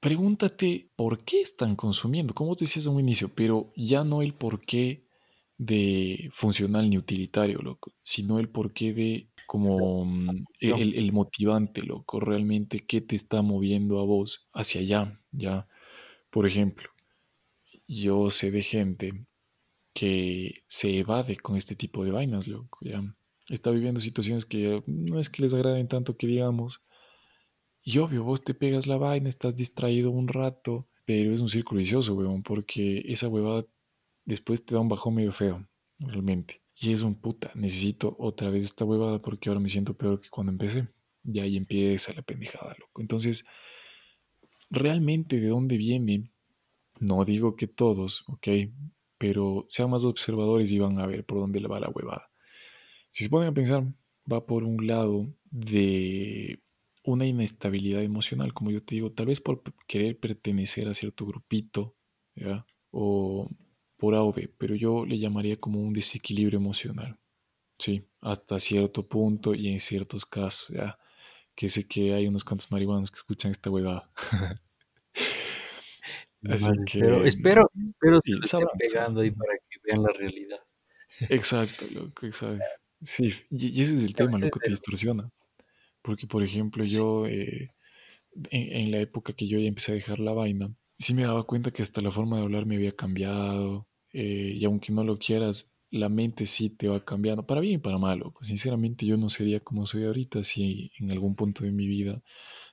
Pregúntate 0.00 0.90
por 0.94 1.24
qué 1.24 1.40
están 1.40 1.74
consumiendo, 1.74 2.34
como 2.34 2.50
vos 2.50 2.58
decías 2.58 2.86
en 2.86 2.92
un 2.92 3.00
inicio, 3.00 3.30
pero 3.34 3.72
ya 3.74 4.04
no 4.04 4.22
el 4.22 4.34
por 4.34 4.60
qué 4.60 5.07
de 5.58 6.30
funcional 6.32 6.88
ni 6.88 6.96
utilitario, 6.96 7.58
loco, 7.60 7.92
sino 8.02 8.38
el 8.38 8.48
porqué 8.48 8.94
de 8.94 9.30
como 9.46 10.04
mm, 10.04 10.44
el, 10.60 10.94
el, 10.94 11.12
motivante, 11.12 11.82
loco, 11.82 12.20
realmente 12.20 12.86
qué 12.86 13.00
te 13.00 13.16
está 13.16 13.42
moviendo 13.42 13.98
a 13.98 14.04
vos 14.04 14.46
hacia 14.52 14.80
allá, 14.80 15.20
ya. 15.32 15.66
Por 16.30 16.46
ejemplo, 16.46 16.90
yo 17.86 18.30
sé 18.30 18.50
de 18.50 18.62
gente 18.62 19.26
que 19.94 20.62
se 20.68 20.98
evade 20.98 21.36
con 21.36 21.56
este 21.56 21.74
tipo 21.74 22.04
de 22.04 22.12
vainas, 22.12 22.46
loco, 22.46 22.78
ya. 22.82 23.02
Está 23.48 23.70
viviendo 23.70 24.00
situaciones 24.00 24.44
que 24.44 24.82
no 24.86 25.18
es 25.18 25.30
que 25.30 25.42
les 25.42 25.54
agraden 25.54 25.88
tanto 25.88 26.16
que 26.16 26.26
digamos. 26.26 26.82
Y 27.82 27.98
obvio, 27.98 28.22
vos 28.24 28.44
te 28.44 28.54
pegas 28.54 28.86
la 28.86 28.98
vaina, 28.98 29.30
estás 29.30 29.56
distraído 29.56 30.10
un 30.10 30.28
rato, 30.28 30.88
pero 31.06 31.32
es 31.32 31.40
un 31.40 31.48
círculo 31.48 31.78
vicioso, 31.78 32.14
weón, 32.14 32.42
porque 32.42 33.02
esa 33.06 33.28
huevada 33.28 33.64
después 34.28 34.64
te 34.64 34.74
da 34.74 34.80
un 34.80 34.88
bajón 34.88 35.14
medio 35.14 35.32
feo, 35.32 35.66
realmente. 35.98 36.62
Y 36.76 36.92
es 36.92 37.02
un 37.02 37.14
puta, 37.16 37.50
necesito 37.54 38.14
otra 38.18 38.50
vez 38.50 38.64
esta 38.64 38.84
huevada 38.84 39.20
porque 39.20 39.48
ahora 39.48 39.60
me 39.60 39.68
siento 39.68 39.94
peor 39.94 40.20
que 40.20 40.28
cuando 40.28 40.52
empecé. 40.52 40.88
Y 41.24 41.40
ahí 41.40 41.56
empieza 41.56 42.12
la 42.12 42.22
pendejada, 42.22 42.76
loco. 42.78 43.00
Entonces, 43.00 43.44
realmente 44.70 45.40
de 45.40 45.48
dónde 45.48 45.76
viene, 45.76 46.30
no 47.00 47.24
digo 47.24 47.56
que 47.56 47.66
todos, 47.66 48.24
ok, 48.28 48.48
pero 49.18 49.66
sean 49.68 49.90
más 49.90 50.04
observadores 50.04 50.70
y 50.70 50.78
van 50.78 51.00
a 51.00 51.06
ver 51.06 51.24
por 51.24 51.38
dónde 51.38 51.60
le 51.60 51.68
va 51.68 51.80
la 51.80 51.90
huevada. 51.90 52.30
Si 53.10 53.24
se 53.24 53.30
ponen 53.30 53.48
a 53.48 53.54
pensar, 53.54 53.84
va 54.30 54.46
por 54.46 54.62
un 54.62 54.86
lado 54.86 55.34
de 55.50 56.62
una 57.02 57.26
inestabilidad 57.26 58.02
emocional, 58.02 58.52
como 58.52 58.70
yo 58.70 58.82
te 58.82 58.94
digo, 58.94 59.10
tal 59.10 59.26
vez 59.26 59.40
por 59.40 59.62
querer 59.86 60.18
pertenecer 60.18 60.86
a 60.88 60.94
cierto 60.94 61.26
grupito, 61.26 61.96
¿ya? 62.36 62.66
O 62.90 63.48
por 63.98 64.14
A 64.14 64.22
o 64.22 64.32
B, 64.32 64.50
pero 64.56 64.74
yo 64.74 65.04
le 65.04 65.18
llamaría 65.18 65.56
como 65.56 65.80
un 65.80 65.92
desequilibrio 65.92 66.58
emocional, 66.58 67.18
¿sí? 67.78 68.04
Hasta 68.20 68.58
cierto 68.58 69.06
punto 69.06 69.54
y 69.54 69.68
en 69.68 69.80
ciertos 69.80 70.24
casos, 70.24 70.68
¿ya? 70.68 70.98
Que 71.54 71.68
sé 71.68 71.86
que 71.86 72.14
hay 72.14 72.26
unos 72.26 72.44
cuantos 72.44 72.70
marihuanos 72.70 73.10
que 73.10 73.16
escuchan 73.16 73.50
esta 73.50 73.70
huevada. 73.70 74.10
Así 76.48 76.72
que... 76.86 76.98
Espero, 76.98 77.26
espero, 77.26 77.70
espero 77.74 78.20
sí, 78.24 78.32
se 78.44 78.58
pegando 78.78 79.20
ahí 79.20 79.32
para 79.32 79.54
que 79.68 79.78
vean 79.84 80.02
la 80.02 80.12
realidad. 80.12 80.60
Exacto, 81.20 81.84
loco, 81.90 82.26
exacto. 82.26 82.64
Sí, 83.02 83.32
y, 83.50 83.82
ese 83.82 83.96
es 83.96 84.04
el 84.04 84.14
tema, 84.14 84.38
lo 84.38 84.50
que 84.50 84.60
te 84.60 84.70
distorsiona. 84.70 85.30
Porque, 86.02 86.26
por 86.26 86.42
ejemplo, 86.42 86.84
yo, 86.84 87.26
eh, 87.26 87.72
en, 88.50 88.90
la 88.90 88.98
época 88.98 89.32
que 89.32 89.46
yo 89.46 89.58
ya 89.58 89.66
empecé 89.68 89.92
a 89.92 89.96
dejar 89.96 90.20
la 90.20 90.32
vaina, 90.32 90.72
sí 90.98 91.14
me 91.14 91.22
daba 91.22 91.44
cuenta 91.44 91.70
que 91.70 91.82
hasta 91.82 92.00
la 92.00 92.10
forma 92.10 92.36
de 92.36 92.44
hablar 92.44 92.66
me 92.66 92.76
había 92.76 92.92
cambiado. 92.92 93.87
Eh, 94.12 94.54
y 94.56 94.64
aunque 94.64 94.92
no 94.92 95.04
lo 95.04 95.18
quieras, 95.18 95.74
la 95.90 96.08
mente 96.08 96.46
sí 96.46 96.70
te 96.70 96.88
va 96.88 97.04
cambiando, 97.04 97.46
para 97.46 97.60
bien 97.60 97.74
y 97.74 97.78
para 97.78 97.98
malo. 97.98 98.34
Sinceramente, 98.40 99.06
yo 99.06 99.16
no 99.16 99.28
sería 99.28 99.60
como 99.60 99.86
soy 99.86 100.04
ahorita 100.04 100.42
si 100.42 100.92
en 100.98 101.10
algún 101.10 101.34
punto 101.34 101.64
de 101.64 101.72
mi 101.72 101.86
vida 101.86 102.22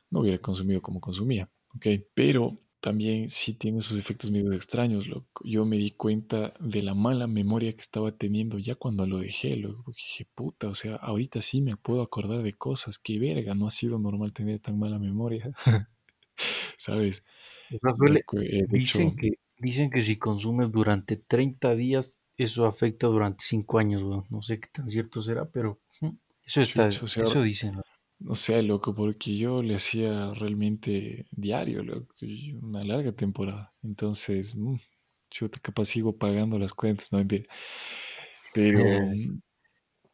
no 0.10 0.22
hubiera 0.22 0.40
consumido 0.40 0.82
como 0.82 1.00
consumía. 1.00 1.50
¿ok? 1.76 1.88
Pero 2.14 2.62
también 2.80 3.30
sí 3.30 3.56
tiene 3.56 3.82
sus 3.82 3.98
efectos 3.98 4.32
medio 4.32 4.54
extraños, 4.54 5.08
loco. 5.08 5.42
Yo 5.44 5.66
me 5.66 5.78
di 5.78 5.92
cuenta 5.92 6.54
de 6.60 6.84
la 6.84 6.94
mala 6.94 7.26
memoria 7.26 7.74
que 7.74 7.82
estaba 7.82 8.12
teniendo 8.12 8.60
ya 8.60 8.76
cuando 8.76 9.08
lo 9.08 9.18
dejé, 9.18 9.56
loco. 9.56 9.82
Porque 9.86 10.02
dije, 10.08 10.28
puta, 10.36 10.68
o 10.68 10.76
sea, 10.76 10.96
ahorita 10.98 11.42
sí 11.42 11.62
me 11.62 11.78
puedo 11.78 12.02
acordar 12.02 12.44
de 12.44 12.54
cosas. 12.54 13.00
Qué 13.00 13.18
verga, 13.18 13.56
no 13.56 13.68
ha 13.68 13.72
sido 13.72 13.98
normal 13.98 14.34
tener 14.34 14.60
tan 14.60 14.78
mala 14.78 15.00
memoria. 15.00 15.52
¿Sabes? 16.78 17.26
dicen, 18.70 19.16
que, 19.16 19.32
dicen 19.58 19.90
que 19.90 20.02
si 20.02 20.18
consumes 20.18 20.72
durante 20.72 21.18
30 21.18 21.76
días, 21.76 22.16
eso 22.38 22.66
afecta 22.66 23.08
durante 23.08 23.44
5 23.44 23.80
años, 23.80 24.26
No 24.30 24.42
sé 24.42 24.60
qué 24.60 24.68
tan 24.74 24.90
cierto 24.90 25.22
será, 25.22 25.46
pero 25.46 25.80
eso 26.46 26.62
está, 26.62 26.88
eso 26.88 27.42
dicen. 27.42 27.82
No 28.20 28.34
sé, 28.34 28.64
loco, 28.64 28.96
porque 28.96 29.36
yo 29.38 29.62
le 29.62 29.76
hacía 29.76 30.34
realmente 30.34 31.26
diario, 31.32 31.84
loco, 31.84 32.16
una 32.62 32.84
larga 32.84 33.12
temporada. 33.12 33.74
Entonces, 33.84 34.56
mmm, 34.56 34.78
chuta, 35.30 35.60
capaz 35.60 35.86
sigo 35.86 36.18
pagando 36.18 36.58
las 36.58 36.74
cuentas, 36.74 37.12
no. 37.12 37.26
Pero, 38.54 38.84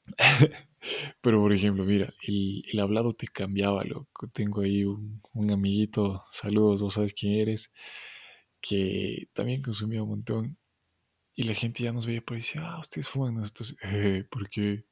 pero 1.21 1.39
por 1.41 1.53
ejemplo, 1.53 1.85
mira, 1.85 2.11
el, 2.23 2.63
el, 2.71 2.79
hablado 2.79 3.13
te 3.13 3.27
cambiaba, 3.27 3.83
loco. 3.83 4.27
Tengo 4.29 4.61
ahí 4.61 4.83
un, 4.83 5.21
un, 5.33 5.51
amiguito, 5.51 6.23
saludos, 6.31 6.81
vos 6.81 6.95
sabes 6.95 7.13
quién 7.13 7.33
eres, 7.33 7.71
que 8.61 9.29
también 9.33 9.61
consumía 9.61 10.03
un 10.03 10.09
montón. 10.09 10.57
Y 11.35 11.43
la 11.43 11.55
gente 11.55 11.83
ya 11.83 11.93
nos 11.93 12.05
veía 12.05 12.21
por 12.21 12.35
ahí 12.35 12.41
y 12.41 12.43
decía, 12.43 12.63
ah, 12.65 12.79
ustedes 12.81 13.09
fuman 13.09 13.43
estos, 13.43 13.75
eh, 13.83 14.25
porque 14.29 14.85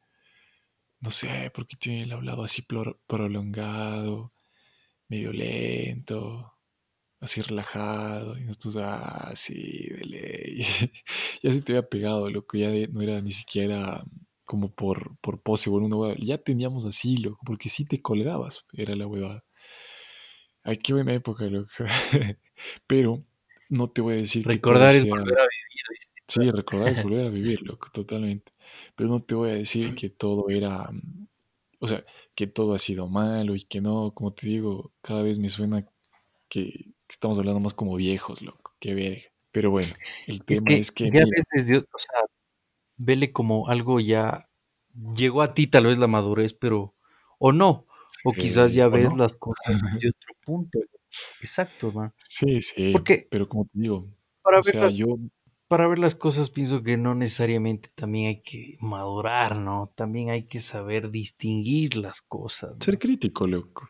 no 1.02 1.12
sé, 1.12 1.52
porque 1.54 1.76
tiene 1.78 2.04
el 2.04 2.12
hablado 2.12 2.44
así 2.44 2.62
prolongado, 3.08 4.34
medio 5.10 5.32
lento, 5.34 6.54
así 7.22 7.42
relajado. 7.42 8.38
Y 8.38 8.44
nosotros, 8.46 8.78
ah, 8.78 9.34
sí, 9.36 9.88
de 9.90 10.06
ley. 10.06 10.66
ya 11.44 11.52
se 11.54 11.62
te 11.62 11.74
había 11.74 11.90
pegado, 11.90 12.30
loco, 12.30 12.58
ya 12.58 12.70
no 12.92 13.02
era 13.02 13.22
ni 13.22 13.32
siquiera 13.32 14.04
como 14.46 14.74
por, 14.74 15.18
por 15.20 15.42
pose, 15.42 15.70
una 15.70 15.96
huevada. 15.96 16.20
Ya 16.22 16.38
teníamos 16.40 16.86
así, 16.86 17.18
loco, 17.18 17.40
porque 17.46 17.70
sí 17.70 17.86
te 17.86 18.02
colgabas, 18.02 18.66
era 18.74 18.96
la 18.96 19.08
huevada. 19.08 19.46
Ay, 20.64 20.78
qué 20.78 20.94
buena 20.94 21.14
época, 21.14 21.46
loco. 21.46 21.72
Pero 22.88 23.26
no 23.70 23.90
te 23.90 24.02
voy 24.02 24.16
a 24.16 24.18
decir 24.18 24.46
Recordar 24.46 24.92
que 24.92 25.00
todo 25.00 25.06
es 25.06 25.10
volver 25.10 25.40
a 25.40 25.44
vivir. 25.44 25.70
Sí, 26.28 26.52
recordar 26.52 26.90
es 26.90 27.04
volver 27.04 27.26
a 27.26 27.30
vivir, 27.30 27.62
loco, 27.64 27.90
totalmente. 27.92 28.52
Pero 28.96 29.10
no 29.10 29.22
te 29.22 29.36
voy 29.36 29.52
a 29.52 29.56
decir 29.56 29.96
que 29.96 30.10
todo 30.10 30.50
era, 30.50 30.90
o 31.80 31.88
sea, 31.88 32.04
que 32.36 32.48
todo 32.48 32.74
ha 32.74 32.80
sido 32.80 33.08
malo 33.08 33.56
y 33.56 33.64
que 33.64 33.82
no, 33.82 34.12
como 34.14 34.34
te 34.34 34.48
digo, 34.48 34.92
cada 35.02 35.24
vez 35.24 35.40
me 35.40 35.50
suena 35.50 35.86
que, 36.50 36.92
estamos 37.08 37.40
hablando 37.40 37.60
más 37.60 37.74
como 37.74 37.96
viejos, 37.96 38.42
loco, 38.42 38.76
qué 38.80 38.94
verga. 38.94 39.24
Pero 39.52 39.72
bueno, 39.72 39.94
el 40.28 40.44
tema 40.44 40.74
es 40.74 40.92
que... 40.92 41.10
ya 41.10 41.24
desde, 41.54 41.78
o 41.78 41.98
sea, 41.98 42.20
vele 42.98 43.32
como 43.32 43.68
algo 43.68 44.00
ya 44.00 44.48
llegó 45.16 45.42
a 45.42 45.54
ti 45.54 45.66
tal 45.66 45.88
vez 45.88 45.98
la 45.98 46.08
madurez, 46.08 46.54
pero 46.54 46.94
o 47.40 47.52
no, 47.52 47.88
o 48.24 48.34
quizás 48.34 48.74
ya 48.74 48.88
ves 48.88 49.12
las 49.16 49.36
cosas 49.38 49.82
de 50.00 50.10
otro 50.10 50.34
punto. 50.46 50.80
Exacto, 51.42 51.92
man. 51.92 52.14
Sí, 52.18 52.62
sí, 52.62 52.92
Porque, 52.92 53.28
pero 53.30 53.48
como 53.48 53.66
te 53.66 53.80
digo, 53.80 54.08
para 54.42 54.60
o 54.60 54.64
sea, 54.64 54.90
yo 54.90 55.18
para 55.68 55.88
ver 55.88 56.00
las 56.00 56.16
cosas 56.16 56.50
pienso 56.50 56.82
que 56.82 56.98
no 56.98 57.14
necesariamente 57.14 57.92
también 57.94 58.28
hay 58.28 58.42
que 58.42 58.78
madurar, 58.82 59.58
¿no? 59.58 59.94
También 59.96 60.32
hay 60.32 60.48
que 60.48 60.62
saber 60.62 61.12
distinguir 61.12 61.96
las 61.96 62.22
cosas. 62.24 62.76
Ser 62.80 62.98
crítico, 62.98 63.46
loco. 63.46 63.88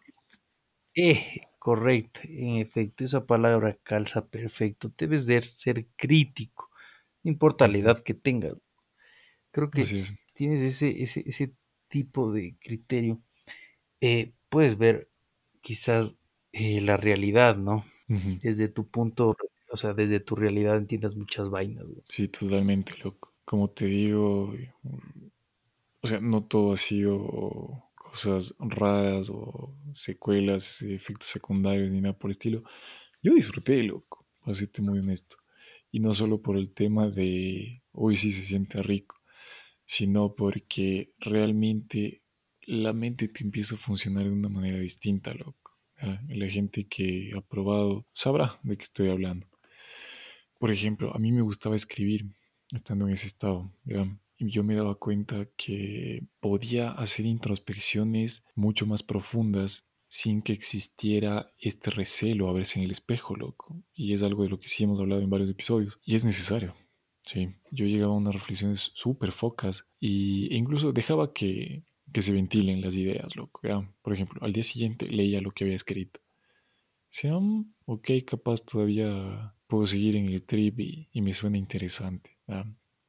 Eh, 0.93 1.41
correcto, 1.57 2.19
en 2.23 2.57
efecto, 2.57 3.05
esa 3.05 3.25
palabra 3.25 3.77
calza 3.81 4.27
perfecto. 4.27 4.91
Debes 4.97 5.25
de 5.25 5.41
ser 5.41 5.87
crítico, 5.95 6.69
no 7.23 7.31
importa 7.31 7.67
la 7.69 7.77
edad 7.77 8.03
que 8.03 8.13
tengas. 8.13 8.55
Creo 9.51 9.71
que 9.71 9.83
tienes 10.33 10.75
ese, 10.75 11.01
ese, 11.01 11.23
ese 11.25 11.53
tipo 11.87 12.33
de 12.33 12.57
criterio. 12.59 13.21
Eh, 14.01 14.33
puedes 14.49 14.77
ver 14.77 15.09
quizás 15.61 16.13
eh, 16.51 16.81
la 16.81 16.97
realidad, 16.97 17.57
¿no? 17.57 17.85
Desde 18.07 18.69
tu 18.69 18.87
punto 18.87 19.37
o 19.71 19.77
sea, 19.77 19.93
desde 19.93 20.19
tu 20.19 20.35
realidad 20.35 20.77
entiendas 20.77 21.15
muchas 21.15 21.49
vainas. 21.49 21.85
Sí, 22.07 22.27
totalmente, 22.27 22.93
loco. 23.03 23.33
Como 23.45 23.69
te 23.69 23.85
digo, 23.85 24.53
o 26.01 26.07
sea, 26.07 26.19
no 26.19 26.43
todo 26.43 26.73
ha 26.73 26.77
sido 26.77 27.83
cosas 27.95 28.55
raras 28.59 29.29
o 29.29 29.75
secuelas, 29.93 30.81
efectos 30.81 31.29
secundarios 31.29 31.91
ni 31.91 32.01
nada 32.01 32.17
por 32.17 32.29
el 32.29 32.31
estilo. 32.31 32.63
Yo 33.21 33.33
disfruté, 33.33 33.83
loco, 33.83 34.25
para 34.41 34.55
serte 34.55 34.81
muy 34.81 34.99
honesto. 34.99 35.37
Y 35.91 35.99
no 35.99 36.13
solo 36.13 36.41
por 36.41 36.57
el 36.57 36.71
tema 36.71 37.09
de, 37.09 37.83
hoy 37.91 38.15
sí 38.15 38.31
se 38.31 38.45
siente 38.45 38.81
rico, 38.81 39.17
sino 39.85 40.35
porque 40.35 41.13
realmente 41.19 42.21
la 42.61 42.93
mente 42.93 43.27
te 43.27 43.43
empieza 43.43 43.75
a 43.75 43.79
funcionar 43.79 44.23
de 44.23 44.31
una 44.31 44.49
manera 44.49 44.77
distinta, 44.77 45.33
loco. 45.33 45.68
La 46.27 46.49
gente 46.49 46.87
que 46.87 47.31
ha 47.35 47.41
probado 47.41 48.05
sabrá 48.13 48.59
de 48.63 48.77
qué 48.77 48.83
estoy 48.83 49.09
hablando. 49.09 49.47
Por 50.57 50.71
ejemplo, 50.71 51.13
a 51.15 51.19
mí 51.19 51.31
me 51.31 51.41
gustaba 51.41 51.75
escribir 51.75 52.25
estando 52.73 53.07
en 53.07 53.13
ese 53.13 53.27
estado. 53.27 53.71
Y 54.37 54.49
yo 54.49 54.63
me 54.63 54.75
daba 54.75 54.95
cuenta 54.95 55.47
que 55.57 56.23
podía 56.39 56.91
hacer 56.91 57.25
introspecciones 57.25 58.43
mucho 58.55 58.85
más 58.85 59.03
profundas 59.03 59.89
sin 60.07 60.41
que 60.41 60.53
existiera 60.53 61.47
este 61.59 61.91
recelo 61.91 62.49
a 62.49 62.53
verse 62.53 62.79
en 62.79 62.85
el 62.85 62.91
espejo, 62.91 63.35
loco. 63.35 63.83
Y 63.93 64.13
es 64.13 64.23
algo 64.23 64.43
de 64.43 64.49
lo 64.49 64.59
que 64.59 64.67
sí 64.67 64.83
hemos 64.83 64.99
hablado 64.99 65.21
en 65.21 65.29
varios 65.29 65.49
episodios. 65.49 65.99
Y 66.03 66.15
es 66.15 66.25
necesario. 66.25 66.75
Sí, 67.21 67.49
yo 67.69 67.85
llegaba 67.85 68.13
a 68.13 68.17
unas 68.17 68.33
reflexiones 68.33 68.91
súper 68.95 69.31
focas 69.31 69.85
y, 69.99 70.51
e 70.51 70.57
incluso 70.57 70.91
dejaba 70.91 71.31
que, 71.31 71.83
que 72.11 72.21
se 72.21 72.31
ventilen 72.31 72.81
las 72.81 72.95
ideas, 72.95 73.35
loco. 73.35 73.61
Por 74.01 74.13
ejemplo, 74.13 74.39
al 74.43 74.53
día 74.53 74.63
siguiente 74.63 75.07
leía 75.07 75.41
lo 75.41 75.51
que 75.51 75.63
había 75.63 75.75
escrito. 75.75 76.19
Decía, 77.11 77.37
mm, 77.37 77.73
ok, 77.85 78.09
capaz 78.25 78.65
todavía 78.65 79.55
puedo 79.67 79.87
seguir 79.87 80.15
en 80.15 80.27
el 80.27 80.43
trip 80.43 80.79
y, 80.79 81.09
me 81.21 81.33
suena 81.33 81.57
interesante. 81.57 82.37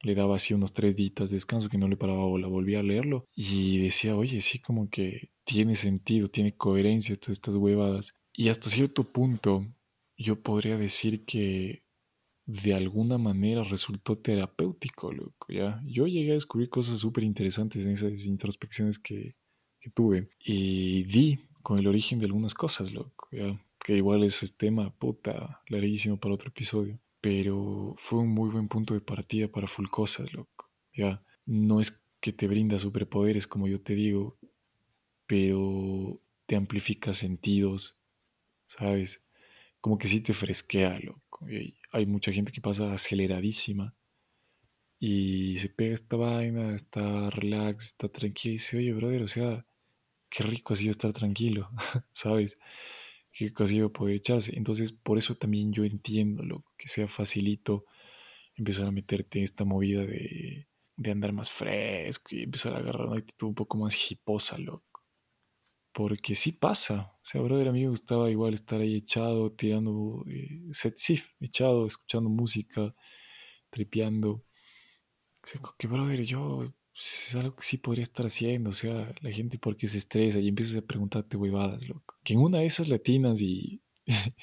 Le 0.03 0.15
daba 0.15 0.37
así 0.37 0.53
unos 0.53 0.73
tres 0.73 0.95
días 0.95 1.29
de 1.29 1.35
descanso 1.35 1.69
que 1.69 1.77
no 1.77 1.87
le 1.87 1.97
paraba 1.97 2.25
bola, 2.25 2.47
volví 2.47 2.75
a 2.75 2.83
leerlo 2.83 3.27
y 3.35 3.77
decía, 3.77 4.15
oye, 4.15 4.41
sí, 4.41 4.59
como 4.59 4.89
que 4.89 5.29
tiene 5.43 5.75
sentido, 5.75 6.27
tiene 6.27 6.55
coherencia 6.55 7.15
todas 7.15 7.37
estas 7.37 7.55
huevadas. 7.55 8.15
Y 8.33 8.49
hasta 8.49 8.69
cierto 8.69 9.03
punto 9.03 9.67
yo 10.17 10.41
podría 10.41 10.77
decir 10.77 11.25
que 11.25 11.83
de 12.45 12.73
alguna 12.73 13.17
manera 13.17 13.63
resultó 13.63 14.17
terapéutico, 14.17 15.11
loco, 15.11 15.47
¿ya? 15.49 15.81
Yo 15.85 16.07
llegué 16.07 16.31
a 16.31 16.35
descubrir 16.35 16.69
cosas 16.69 16.99
súper 16.99 17.23
interesantes 17.23 17.85
en 17.85 17.93
esas 17.93 18.25
introspecciones 18.25 18.99
que, 18.99 19.35
que, 19.79 19.89
tuve 19.89 20.29
y 20.39 21.03
di 21.03 21.47
con 21.61 21.79
el 21.79 21.87
origen 21.87 22.19
de 22.19 22.25
algunas 22.25 22.53
cosas, 22.53 22.93
loco, 22.93 23.27
¿ya? 23.31 23.59
que 23.83 23.97
igual 23.97 24.23
es 24.23 24.57
tema 24.57 24.93
puta 24.97 25.61
larguísimo 25.67 26.19
para 26.19 26.35
otro 26.35 26.49
episodio, 26.49 26.99
pero 27.19 27.93
fue 27.97 28.19
un 28.19 28.29
muy 28.29 28.49
buen 28.49 28.67
punto 28.67 28.93
de 28.93 29.01
partida 29.01 29.47
para 29.47 29.67
full 29.67 29.87
cosas, 29.87 30.33
loco. 30.33 30.69
Ya, 30.93 31.23
no 31.45 31.79
es 31.79 32.07
que 32.19 32.33
te 32.33 32.47
brinda 32.47 32.77
superpoderes 32.79 33.47
como 33.47 33.67
yo 33.67 33.81
te 33.81 33.95
digo, 33.95 34.37
pero 35.25 36.21
te 36.45 36.55
amplifica 36.55 37.13
sentidos, 37.13 37.97
¿sabes? 38.65 39.23
Como 39.81 39.97
que 39.97 40.07
sí 40.07 40.21
te 40.21 40.33
fresquea, 40.33 40.99
loco. 40.99 41.45
Hay 41.91 42.05
mucha 42.05 42.31
gente 42.31 42.51
que 42.51 42.61
pasa 42.61 42.93
aceleradísima 42.93 43.95
y 44.99 45.57
se 45.57 45.69
pega 45.69 45.95
esta 45.95 46.15
vaina, 46.15 46.75
está 46.75 47.29
relax, 47.31 47.87
está 47.87 48.07
tranquilo 48.09 48.53
y 48.53 48.57
dice, 48.57 48.77
oye, 48.77 48.93
brother, 48.93 49.23
o 49.23 49.27
sea, 49.27 49.65
qué 50.29 50.43
rico 50.43 50.73
ha 50.73 50.75
sido 50.77 50.91
estar 50.91 51.11
tranquilo, 51.13 51.69
¿sabes? 52.13 52.59
Qué 53.31 53.45
rico 53.45 53.63
ha 53.63 53.67
sido 53.67 53.91
poder 53.91 54.17
echarse. 54.17 54.55
Entonces, 54.55 54.91
por 54.91 55.17
eso 55.17 55.35
también 55.35 55.73
yo 55.73 55.83
entiendo, 55.85 56.43
lo 56.43 56.65
que 56.77 56.87
sea 56.87 57.07
facilito 57.07 57.85
empezar 58.55 58.87
a 58.87 58.91
meterte 58.91 59.39
en 59.39 59.45
esta 59.45 59.65
movida 59.65 60.05
de, 60.05 60.67
de 60.97 61.11
andar 61.11 61.33
más 61.33 61.49
fresco 61.49 62.35
y 62.35 62.43
empezar 62.43 62.73
a 62.73 62.77
agarrar 62.77 63.07
una 63.07 63.17
actitud 63.17 63.47
un 63.47 63.55
poco 63.55 63.77
más 63.77 64.11
hiposa, 64.11 64.57
loco. 64.59 64.90
Porque 65.93 66.35
sí 66.35 66.53
pasa. 66.53 67.13
O 67.15 67.25
sea, 67.25 67.41
brother, 67.41 67.69
a 67.69 67.71
mí 67.71 67.81
me 67.83 67.89
gustaba 67.89 68.29
igual 68.29 68.53
estar 68.53 68.79
ahí 68.81 68.95
echado, 68.95 69.51
tirando, 69.51 70.23
eh, 70.27 70.61
set, 70.71 70.95
sí, 70.97 71.21
echado, 71.39 71.85
escuchando 71.85 72.29
música, 72.29 72.95
tripeando. 73.69 74.43
O 75.43 75.47
sea, 75.47 75.61
que 75.77 75.87
brother, 75.87 76.23
yo 76.23 76.73
es 76.95 77.35
algo 77.35 77.55
que 77.55 77.63
sí 77.63 77.77
podría 77.77 78.03
estar 78.03 78.25
haciendo. 78.25 78.69
O 78.69 78.73
sea, 78.73 79.13
la 79.21 79.31
gente 79.31 79.57
porque 79.57 79.87
se 79.87 79.97
estresa 79.97 80.39
y 80.39 80.47
empiezas 80.47 80.77
a 80.77 80.81
preguntarte 80.81 81.37
huevadas, 81.37 81.87
loco. 81.89 82.15
Que 82.23 82.33
en 82.33 82.39
una 82.41 82.59
de 82.59 82.65
esas 82.67 82.87
latinas 82.87 83.41
y, 83.41 83.81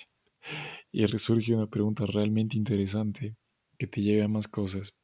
y 0.92 1.06
resurge 1.06 1.54
una 1.54 1.68
pregunta 1.68 2.04
realmente 2.06 2.56
interesante 2.56 3.36
que 3.78 3.86
te 3.86 4.02
lleve 4.02 4.22
a 4.22 4.28
más 4.28 4.48
cosas. 4.48 4.94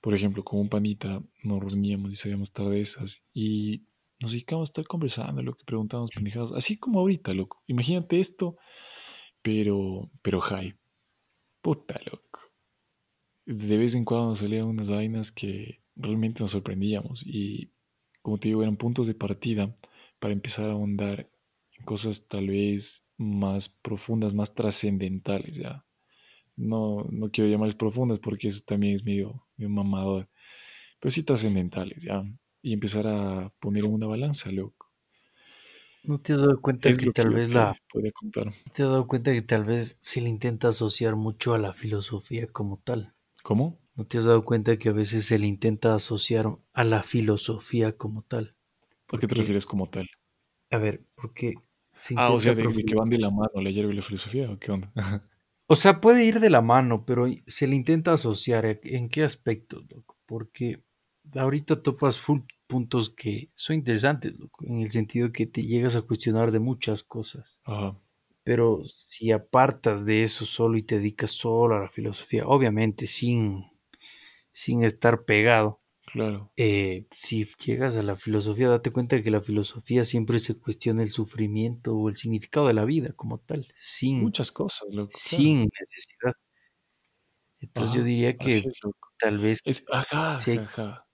Por 0.00 0.14
ejemplo, 0.14 0.44
con 0.44 0.60
un 0.60 0.68
panita 0.68 1.22
nos 1.42 1.60
reuníamos 1.60 2.24
y 2.24 2.30
de 2.30 2.80
esas 2.80 3.26
y 3.34 3.82
nos 4.20 4.32
dedicamos 4.32 4.68
a 4.68 4.72
estar 4.72 4.86
conversando, 4.86 5.42
lo 5.42 5.54
que 5.54 5.64
preguntábamos 5.64 6.10
pendejadas, 6.10 6.52
así 6.52 6.78
como 6.78 7.00
ahorita, 7.00 7.32
loco. 7.32 7.62
Imagínate 7.66 8.18
esto, 8.18 8.56
pero, 9.42 10.10
pero 10.22 10.40
high. 10.40 10.74
Puta, 11.60 12.00
loco. 12.10 12.40
De 13.44 13.76
vez 13.76 13.94
en 13.94 14.04
cuando 14.04 14.36
salían 14.36 14.66
unas 14.66 14.88
vainas 14.88 15.30
que 15.30 15.82
realmente 15.94 16.42
nos 16.42 16.52
sorprendíamos 16.52 17.24
y, 17.26 17.72
como 18.22 18.38
te 18.38 18.48
digo, 18.48 18.62
eran 18.62 18.76
puntos 18.76 19.06
de 19.06 19.14
partida 19.14 19.74
para 20.18 20.32
empezar 20.32 20.70
a 20.70 20.72
ahondar 20.72 21.30
en 21.78 21.84
cosas 21.84 22.26
tal 22.28 22.48
vez 22.48 23.04
más 23.16 23.68
profundas, 23.68 24.34
más 24.34 24.54
trascendentales, 24.54 25.56
ya. 25.56 25.84
No, 26.56 27.06
no 27.10 27.30
quiero 27.30 27.50
llamarles 27.50 27.74
profundas 27.74 28.18
porque 28.18 28.48
eso 28.48 28.62
también 28.66 28.94
es 28.94 29.04
medio, 29.04 29.46
medio 29.56 29.70
mamador, 29.70 30.28
pero 30.98 31.10
sí 31.10 31.22
trascendentales, 31.22 32.02
ya. 32.02 32.24
Y 32.66 32.72
empezar 32.72 33.06
a 33.06 33.52
poner 33.60 33.84
en 33.84 33.92
una 33.92 34.08
balanza, 34.08 34.50
loco. 34.50 34.90
¿No 36.02 36.18
te 36.18 36.32
has 36.32 36.40
dado 36.40 36.60
cuenta 36.60 36.88
Es 36.88 36.98
que 36.98 37.12
tal 37.12 37.30
vez 37.32 37.54
la... 37.54 37.76
podría 37.88 38.10
contar. 38.10 38.46
¿no 38.46 38.72
te 38.74 38.82
has 38.82 38.88
dado 38.88 39.06
cuenta 39.06 39.32
que 39.32 39.42
tal 39.42 39.62
vez 39.62 39.96
se 40.00 40.20
le 40.20 40.28
intenta 40.28 40.70
asociar 40.70 41.14
mucho 41.14 41.54
a 41.54 41.58
la 41.58 41.74
filosofía 41.74 42.48
como 42.48 42.82
tal? 42.84 43.14
¿Cómo? 43.44 43.78
¿No 43.94 44.04
te 44.04 44.18
has 44.18 44.24
dado 44.24 44.44
cuenta 44.44 44.80
que 44.80 44.88
a 44.88 44.92
veces 44.92 45.26
se 45.26 45.38
le 45.38 45.46
intenta 45.46 45.94
asociar 45.94 46.56
a 46.72 46.82
la 46.82 47.04
filosofía 47.04 47.96
como 47.96 48.22
tal? 48.22 48.56
¿A 49.12 49.18
qué 49.18 49.28
te 49.28 49.36
refieres 49.36 49.64
como 49.64 49.88
tal? 49.88 50.08
a 50.72 50.78
ver, 50.78 51.04
porque 51.14 51.54
se 52.02 52.14
Ah, 52.16 52.32
o 52.32 52.40
sea, 52.40 52.56
de, 52.56 52.64
que 52.84 52.96
van 52.96 53.10
de 53.10 53.18
la 53.18 53.30
mano 53.30 53.62
la 53.62 53.70
hierba 53.70 53.92
y 53.92 53.94
la 53.94 54.02
filosofía, 54.02 54.50
¿o 54.50 54.58
qué 54.58 54.72
onda? 54.72 54.92
O 55.68 55.76
sea, 55.76 56.00
puede 56.00 56.24
ir 56.24 56.40
de 56.40 56.50
la 56.50 56.62
mano, 56.62 57.04
pero 57.04 57.26
se 57.46 57.68
le 57.68 57.76
intenta 57.76 58.12
asociar. 58.12 58.80
¿En 58.82 59.08
qué 59.08 59.22
aspectos, 59.22 59.84
loco? 59.88 60.16
Porque 60.26 60.80
ahorita 61.34 61.82
topas 61.82 62.18
full 62.18 62.40
puntos 62.66 63.10
que 63.10 63.50
son 63.56 63.76
interesantes, 63.76 64.38
loco, 64.38 64.64
en 64.66 64.80
el 64.82 64.90
sentido 64.90 65.32
que 65.32 65.46
te 65.46 65.62
llegas 65.64 65.96
a 65.96 66.02
cuestionar 66.02 66.52
de 66.52 66.60
muchas 66.60 67.02
cosas. 67.04 67.60
Ajá, 67.64 67.96
Pero 68.44 68.82
si 68.86 69.32
apartas 69.32 70.04
de 70.06 70.24
eso 70.24 70.46
solo 70.46 70.78
y 70.78 70.82
te 70.84 70.96
dedicas 70.96 71.32
solo 71.32 71.76
a 71.76 71.80
la 71.82 71.90
filosofía, 71.90 72.46
obviamente 72.46 73.06
sin, 73.08 73.64
sin 74.52 74.84
estar 74.84 75.24
pegado, 75.24 75.80
claro. 76.04 76.52
eh, 76.56 77.06
si 77.12 77.46
llegas 77.64 77.96
a 77.96 78.02
la 78.02 78.16
filosofía, 78.16 78.68
date 78.70 78.92
cuenta 78.92 79.22
que 79.22 79.30
la 79.32 79.42
filosofía 79.42 80.04
siempre 80.06 80.38
se 80.40 80.54
cuestiona 80.56 81.02
el 81.04 81.10
sufrimiento 81.10 81.94
o 81.96 82.08
el 82.10 82.16
significado 82.16 82.68
de 82.68 82.74
la 82.74 82.84
vida 82.86 83.12
como 83.14 83.38
tal, 83.40 83.68
sin, 83.80 84.18
Muchas 84.20 84.52
cosas, 84.52 84.88
loco, 84.92 85.20
claro. 85.24 85.48
sin 85.48 85.62
necesidad. 85.80 86.34
Entonces 87.60 87.94
yo 87.94 88.02
diría 88.02 88.38
así 88.38 88.62
que 88.64 88.70
es, 88.70 88.78
loco. 88.82 89.08
tal 89.18 89.38
vez 89.38 89.58
Es, 89.64 89.84
ajá, 89.92 90.38
hay- 90.46 90.60
ajá. 90.60 91.05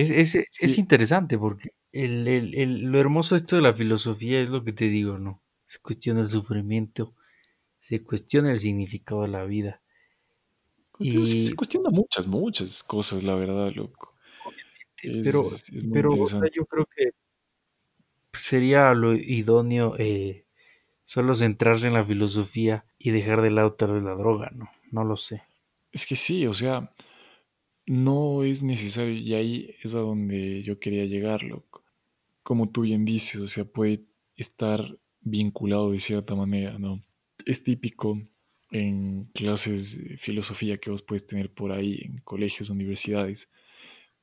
Es, 0.00 0.10
es, 0.34 0.46
es 0.60 0.78
interesante 0.78 1.36
porque 1.38 1.72
el, 1.92 2.26
el- 2.28 2.54
el- 2.54 2.82
lo 2.84 2.98
hermoso 3.00 3.34
de 3.34 3.40
esto 3.40 3.56
de 3.56 3.62
la 3.62 3.74
filosofía 3.74 4.40
es 4.40 4.48
lo 4.48 4.64
que 4.64 4.72
te 4.72 4.86
digo, 4.86 5.18
¿no? 5.18 5.42
Se 5.66 5.78
cuestiona 5.80 6.20
el 6.22 6.30
sufrimiento, 6.30 7.14
se 7.80 8.02
cuestiona 8.04 8.52
el 8.52 8.60
significado 8.60 9.22
de 9.22 9.28
la 9.28 9.44
vida. 9.44 9.82
sí 11.24 11.40
se 11.40 11.54
Y, 11.54 11.54
cuestiona 11.54 11.90
muchas, 11.90 12.26
muchas 12.26 12.82
cosas, 12.82 13.22
la 13.22 13.34
verdad, 13.34 13.72
loco. 13.74 14.14
pero, 15.22 15.40
Es, 15.42 15.70
pero 15.92 16.16
o 16.16 16.28
sea, 16.30 16.48
interesante. 16.48 16.52
yo 16.54 16.64
creo 16.66 16.86
que 16.86 17.10
sería 18.38 18.94
lo 18.94 19.14
idóneo 19.14 19.94
eh, 19.98 20.46
solo 21.04 21.34
centrarse 21.34 21.88
en 21.88 21.94
la 21.94 22.04
filosofía 22.06 22.86
y 22.98 23.10
dejar 23.12 23.42
de 23.42 23.50
lado 23.50 23.74
tal 23.74 23.92
vez 23.94 24.02
la 24.04 24.14
droga, 24.16 24.50
¿no? 24.54 24.70
No 24.92 25.04
lo 25.04 25.16
sé. 25.16 25.42
Es 25.92 26.06
que 26.06 26.16
sí, 26.16 26.46
o 26.46 26.54
sea, 26.54 26.92
no 27.88 28.44
es 28.44 28.62
necesario, 28.62 29.14
y 29.14 29.34
ahí 29.34 29.74
es 29.82 29.94
a 29.94 30.00
donde 30.00 30.62
yo 30.62 30.78
quería 30.78 31.06
llegar. 31.06 31.40
Como 32.42 32.70
tú 32.70 32.82
bien 32.82 33.04
dices, 33.04 33.40
o 33.40 33.48
sea, 33.48 33.64
puede 33.64 34.04
estar 34.36 34.98
vinculado 35.20 35.90
de 35.90 35.98
cierta 35.98 36.34
manera, 36.34 36.78
¿no? 36.78 37.02
Es 37.44 37.64
típico 37.64 38.20
en 38.70 39.24
clases 39.34 40.02
de 40.02 40.16
filosofía 40.18 40.78
que 40.78 40.90
vos 40.90 41.02
puedes 41.02 41.26
tener 41.26 41.52
por 41.52 41.72
ahí, 41.72 42.00
en 42.04 42.18
colegios, 42.18 42.70
universidades, 42.70 43.50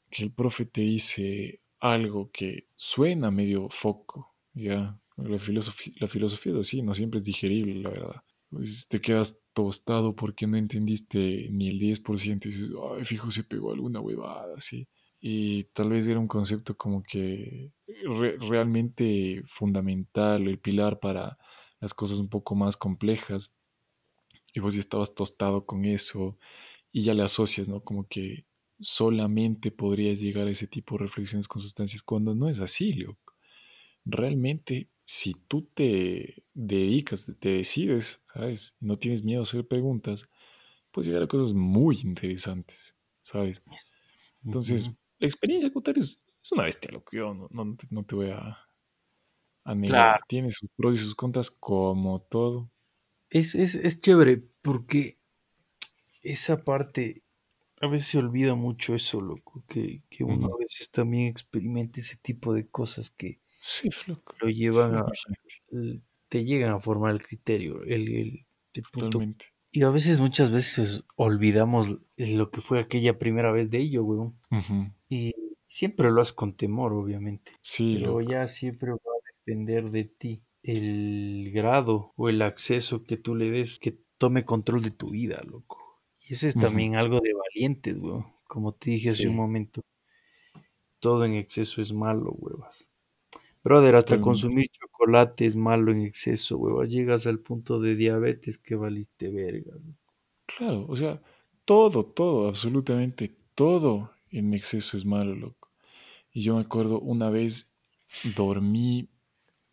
que 0.09 0.23
el 0.23 0.31
profe 0.31 0.65
te 0.65 0.81
dice 0.81 1.59
algo 1.79 2.31
que 2.31 2.67
suena 2.75 3.31
medio 3.31 3.69
foco, 3.69 4.35
¿ya? 4.53 4.99
La 5.17 5.39
filosofía, 5.39 5.93
la 5.99 6.07
filosofía 6.07 6.53
así, 6.59 6.81
no 6.81 6.93
siempre 6.93 7.19
es 7.19 7.25
digerible, 7.25 7.75
la 7.75 7.89
verdad. 7.89 8.23
Pues 8.49 8.87
te 8.87 8.99
quedas 8.99 9.41
tostado 9.55 10.15
porque 10.15 10.47
no 10.47 10.57
entendiste 10.57 11.49
ni 11.51 11.69
el 11.69 11.79
10% 11.79 12.49
y 12.49 12.53
dices, 12.53 12.71
ay, 12.97 13.05
fijo, 13.05 13.31
se 13.31 13.45
pegó 13.45 13.73
alguna 13.73 14.01
huevada, 14.01 14.55
así. 14.57 14.87
Y 15.21 15.65
tal 15.73 15.89
vez 15.91 16.07
era 16.07 16.19
un 16.19 16.27
concepto 16.27 16.77
como 16.77 17.03
que 17.03 17.71
re- 17.87 18.37
realmente 18.39 19.43
fundamental, 19.47 20.47
el 20.47 20.59
pilar 20.59 20.99
para 20.99 21.37
las 21.81 21.93
cosas 21.95 22.19
un 22.19 22.29
poco 22.29 22.55
más 22.55 22.77
complejas. 22.77 23.55
Y 24.53 24.59
vos 24.59 24.73
ya 24.73 24.79
estabas 24.79 25.15
tostado 25.15 25.65
con 25.65 25.85
eso 25.85 26.37
y 26.91 27.03
ya 27.03 27.15
le 27.15 27.23
asocias, 27.23 27.69
¿no? 27.69 27.83
Como 27.83 28.07
que 28.07 28.45
solamente 28.79 29.71
podrías 29.71 30.21
llegar 30.21 30.47
a 30.47 30.51
ese 30.51 30.67
tipo 30.67 30.95
de 30.97 31.05
reflexiones 31.05 31.47
con 31.47 31.61
sustancias 31.63 32.03
cuando 32.03 32.35
no 32.35 32.49
es 32.49 32.61
así, 32.61 32.93
Leo. 32.93 33.17
Realmente, 34.05 34.91
si 35.05 35.35
tú 35.47 35.63
te 35.75 36.44
dedicas, 36.55 37.31
te 37.39 37.49
decides, 37.51 38.25
¿sabes? 38.33 38.77
No 38.81 38.97
tienes 38.97 39.23
miedo 39.23 39.41
a 39.41 39.43
hacer 39.43 39.67
preguntas, 39.67 40.29
puedes 40.91 41.07
llegar 41.07 41.23
a 41.23 41.27
cosas 41.27 41.53
muy 41.55 41.99
interesantes, 42.03 42.95
¿sabes? 43.23 43.63
Entonces, 44.43 44.97
la 45.19 45.27
experiencia 45.27 45.71
como 45.71 45.83
tal 45.83 45.97
es, 45.99 46.23
es 46.43 46.51
una 46.53 46.65
bestia, 46.65 46.91
lo 46.93 47.03
que 47.05 47.17
yo 47.17 47.33
no, 47.33 47.47
no 47.51 47.75
te, 47.75 47.87
no 47.91 48.05
te 48.05 48.15
voy 48.15 48.31
a, 48.31 48.59
a 49.65 49.75
negar. 49.75 50.07
Claro, 50.07 50.23
Tiene 50.27 50.49
sus 50.51 50.69
pros 50.77 50.95
y 50.95 50.99
sus 50.99 51.15
contras 51.15 51.51
como 51.51 52.21
todo. 52.21 52.71
es, 53.29 53.53
es, 53.53 53.75
es 53.75 54.01
chévere 54.01 54.41
porque 54.63 55.19
esa 56.23 56.63
parte 56.65 57.23
a 57.81 57.87
veces 57.87 58.07
se 58.09 58.17
olvida 58.19 58.55
mucho 58.55 58.95
eso, 58.95 59.21
loco, 59.21 59.63
que, 59.67 60.03
que 60.09 60.23
uno 60.23 60.53
a 60.53 60.57
veces 60.59 60.89
también 60.91 61.27
experimenta 61.27 61.99
ese 62.01 62.17
tipo 62.17 62.53
de 62.53 62.67
cosas 62.67 63.11
que 63.11 63.39
Sí, 63.59 63.89
lo 64.39 64.47
llevan 64.49 64.95
Sí, 64.95 64.97
a, 64.97 65.05
te 66.29 66.43
llegan 66.43 66.71
a 66.73 66.79
formar 66.79 67.13
el 67.13 67.23
criterio, 67.23 67.83
el, 67.83 68.07
el. 68.13 68.45
Totalmente. 68.91 69.47
Y 69.71 69.83
a 69.83 69.89
veces, 69.89 70.19
muchas 70.19 70.51
veces 70.51 71.03
olvidamos 71.15 71.97
lo 72.17 72.49
que 72.49 72.61
fue 72.61 72.79
aquella 72.79 73.19
primera 73.19 73.51
vez 73.51 73.69
de 73.69 73.79
ello, 73.79 74.03
weón. 74.03 74.35
Y 75.09 75.33
siempre 75.67 76.09
lo 76.11 76.21
haces 76.21 76.33
con 76.33 76.55
temor, 76.55 76.93
obviamente, 76.93 77.51
Sí, 77.61 77.97
pero 77.99 78.19
loco. 78.19 78.31
ya 78.31 78.47
siempre 78.47 78.91
va 78.91 78.97
a 78.97 79.31
depender 79.37 79.91
de 79.91 80.05
ti 80.05 80.43
el 80.63 81.51
grado 81.53 82.13
o 82.15 82.29
el 82.29 82.41
acceso 82.41 83.03
que 83.03 83.17
tú 83.17 83.35
le 83.35 83.51
des, 83.51 83.77
que 83.79 83.99
tome 84.17 84.45
control 84.45 84.81
de 84.81 84.91
tu 84.91 85.11
vida, 85.11 85.41
loco. 85.43 86.01
Y 86.19 86.33
eso 86.33 86.47
es 86.47 86.55
también 86.55 86.95
algo 86.95 87.19
de 87.19 87.33
valientes, 87.33 87.97
weón. 87.97 88.25
Como 88.47 88.73
te 88.73 88.91
dije 88.91 89.09
hace 89.09 89.27
un 89.27 89.35
momento, 89.35 89.81
todo 90.99 91.25
en 91.25 91.33
exceso 91.35 91.81
es 91.81 91.91
malo, 91.93 92.31
huevas. 92.31 92.74
Brother, 93.65 93.97
hasta 93.97 94.13
totalmente. 94.13 94.23
consumir 94.23 94.69
chocolate 94.69 95.47
es 95.47 95.55
malo 95.55 95.91
en 95.91 96.01
exceso, 96.01 96.55
huevas. 96.55 96.87
Llegas 96.87 97.25
al 97.25 97.39
punto 97.39 97.79
de 97.79 97.95
diabetes 97.95 98.59
que 98.59 98.75
valiste 98.75 99.31
verga. 99.31 99.73
¿no? 99.83 99.95
Claro, 100.45 100.85
o 100.87 100.95
sea, 100.95 101.19
todo, 101.65 102.05
todo, 102.05 102.47
absolutamente 102.47 103.35
todo 103.55 104.11
en 104.29 104.53
exceso 104.53 104.95
es 104.97 105.03
malo, 105.03 105.33
loco. 105.33 105.71
Y 106.31 106.41
yo 106.41 106.53
me 106.53 106.61
acuerdo 106.61 106.99
una 106.99 107.31
vez 107.31 107.75
dormí 108.35 109.09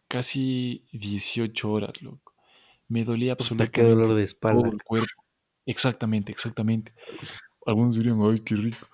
casi 0.09 0.87
18 0.93 1.71
horas, 1.71 2.01
loco. 2.01 2.33
Me 2.89 3.05
dolía 3.05 3.33
absolutamente 3.33 3.83
de 4.15 4.27
todo 4.27 4.65
el 4.73 4.83
cuerpo. 4.83 5.23
Exactamente, 5.67 6.33
exactamente. 6.33 6.95
Algunos 7.67 7.97
dirían, 7.97 8.21
ay, 8.23 8.41
qué 8.41 8.55
rico. 8.55 8.89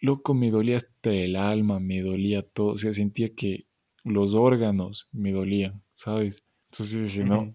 Loco, 0.00 0.34
me 0.34 0.50
dolía 0.50 0.78
hasta 0.78 1.10
el 1.12 1.36
alma, 1.36 1.78
me 1.78 2.00
dolía 2.00 2.42
todo. 2.42 2.72
O 2.72 2.76
sea, 2.76 2.92
sentía 2.92 3.32
que 3.36 3.66
los 4.04 4.34
órganos 4.34 5.08
me 5.12 5.32
dolían, 5.32 5.82
¿sabes? 5.94 6.44
Entonces 6.70 7.02
dije, 7.02 7.24
no, 7.24 7.54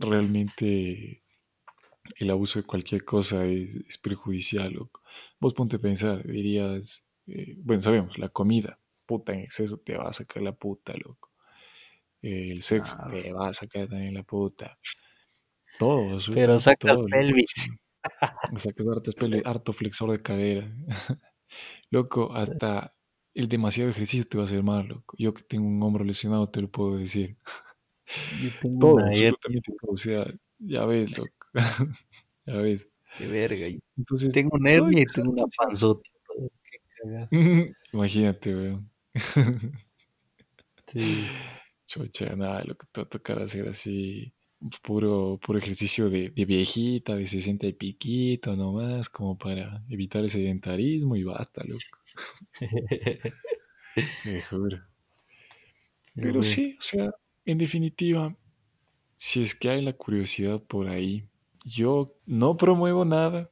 realmente 0.00 1.22
el 2.18 2.30
abuso 2.30 2.58
de 2.58 2.66
cualquier 2.66 3.04
cosa 3.04 3.44
es, 3.44 3.98
perjudicial, 3.98 4.72
loco. 4.72 5.02
Vos 5.38 5.54
ponte 5.54 5.76
a 5.76 5.80
pensar, 5.80 6.26
dirías, 6.26 7.08
eh, 7.26 7.56
bueno, 7.58 7.82
sabemos, 7.82 8.18
la 8.18 8.28
comida, 8.28 8.78
puta 9.06 9.32
en 9.32 9.40
exceso 9.40 9.78
te 9.78 9.96
va 9.96 10.08
a 10.08 10.12
sacar 10.12 10.42
la 10.42 10.52
puta, 10.52 10.94
loco. 10.96 11.30
el 12.20 12.62
sexo 12.62 12.96
te 13.08 13.32
va 13.32 13.48
a 13.48 13.54
sacar 13.54 13.88
también 13.88 14.14
la 14.14 14.22
puta. 14.22 14.78
Todo, 15.78 16.18
Pero 16.34 16.60
sacas 16.60 16.94
todo, 16.94 17.06
pelvis. 17.06 17.52
Sacas 18.56 18.86
harto, 18.88 19.12
harto 19.44 19.72
flexor 19.72 20.10
de 20.10 20.22
cadera. 20.22 20.72
loco, 21.90 22.34
hasta 22.34 22.94
el 23.34 23.48
demasiado 23.48 23.90
ejercicio 23.90 24.24
te 24.28 24.36
va 24.36 24.44
a 24.44 24.46
hacer 24.46 24.62
mal, 24.62 24.88
loco. 24.88 25.16
Yo 25.18 25.32
que 25.34 25.42
tengo 25.42 25.66
un 25.66 25.82
hombro 25.82 26.04
lesionado 26.04 26.48
te 26.48 26.60
lo 26.60 26.70
puedo 26.70 26.98
decir. 26.98 27.36
todo, 28.80 28.98
absolutamente 28.98 29.72
todo. 29.80 29.92
O 29.92 29.96
sea, 29.96 30.26
ya 30.58 30.84
ves, 30.86 31.16
loco. 31.16 31.46
ya 32.46 32.56
ves. 32.56 32.88
Qué 33.18 33.26
verga. 33.26 33.66
Entonces, 33.96 34.32
tengo 34.32 34.50
un 34.54 34.66
hernia 34.66 35.02
y 35.02 35.04
tengo 35.04 35.32
una 35.32 35.44
panzota. 35.56 36.08
Imagínate, 37.92 38.54
weón. 38.54 38.90
sí. 40.94 41.26
Chocha, 41.86 42.34
nada, 42.36 42.64
lo 42.64 42.74
que 42.74 42.86
te 42.90 43.02
va 43.02 43.04
a 43.04 43.08
tocar 43.08 43.38
hacer 43.40 43.68
así, 43.68 44.32
puro, 44.82 45.38
puro 45.44 45.58
ejercicio 45.58 46.08
de, 46.08 46.30
de 46.30 46.44
viejita, 46.46 47.16
de 47.16 47.26
60 47.26 47.66
y 47.66 47.72
piquito 47.74 48.56
nomás, 48.56 49.10
como 49.10 49.36
para 49.36 49.84
evitar 49.90 50.22
el 50.22 50.30
sedentarismo 50.30 51.16
y 51.16 51.24
basta, 51.24 51.62
loco. 51.64 52.01
Te 54.22 54.42
juro. 54.42 54.82
Pero 56.14 56.42
sí, 56.42 56.76
o 56.78 56.82
sea, 56.82 57.10
en 57.44 57.58
definitiva, 57.58 58.36
si 59.16 59.42
es 59.42 59.54
que 59.54 59.70
hay 59.70 59.82
la 59.82 59.94
curiosidad 59.94 60.62
por 60.62 60.88
ahí, 60.88 61.26
yo 61.64 62.14
no 62.26 62.56
promuevo 62.56 63.04
nada, 63.04 63.50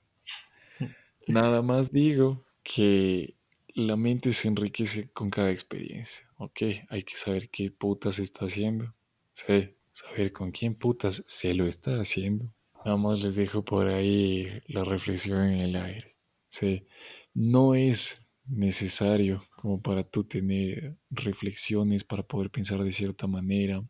nada 1.27 1.63
más 1.63 1.93
digo 1.93 2.45
que 2.63 3.37
la 3.69 3.97
mente 3.97 4.33
se 4.33 4.49
enriquece 4.49 5.11
con 5.11 5.31
cada 5.31 5.51
experiencia. 5.51 6.29
Ok, 6.37 6.63
hay 6.89 7.03
que 7.03 7.17
saber 7.17 7.49
qué 7.51 7.71
putas 7.71 8.19
está 8.19 8.47
haciendo. 8.47 8.95
Sí, 9.33 9.75
saber 9.93 10.33
con 10.33 10.51
quién 10.51 10.75
putas 10.75 11.23
se 11.27 11.55
lo 11.55 11.67
está 11.67 12.01
haciendo. 12.01 12.53
Nada 12.85 12.97
más 12.97 13.23
les 13.23 13.37
dejo 13.37 13.65
por 13.65 13.89
ahí 13.89 14.63
la 14.67 14.85
reflexión 14.85 15.43
en 15.43 15.61
el 15.61 15.77
aire. 15.77 16.17
Sí, 16.49 16.87
no 17.35 17.75
es 17.75 18.20
necesario 18.51 19.44
como 19.57 19.80
para 19.80 20.03
tú 20.03 20.24
tener 20.24 20.96
reflexiones 21.11 22.05
para 22.05 22.22
poder 22.24 22.51
pensar 22.51 22.82
de 22.82 22.92
cierta 22.92 23.26
manera, 23.26 23.82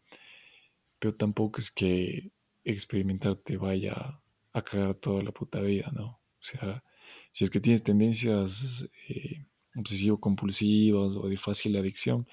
pero 0.98 1.14
tampoco 1.16 1.60
es 1.60 1.70
que 1.70 2.32
experimentar 2.64 3.36
te 3.36 3.56
vaya 3.56 4.20
a 4.52 4.62
cagar 4.62 4.94
toda 4.94 5.22
la 5.22 5.32
puta 5.32 5.60
vida, 5.60 5.90
¿no? 5.94 6.06
O 6.06 6.42
sea, 6.42 6.84
si 7.32 7.44
es 7.44 7.50
que 7.50 7.60
tienes 7.60 7.82
tendencias 7.82 8.86
eh, 9.08 9.46
obsesivo-compulsivas 9.74 11.16
o 11.16 11.28
de 11.28 11.36
fácil 11.36 11.76
adicción, 11.76 12.26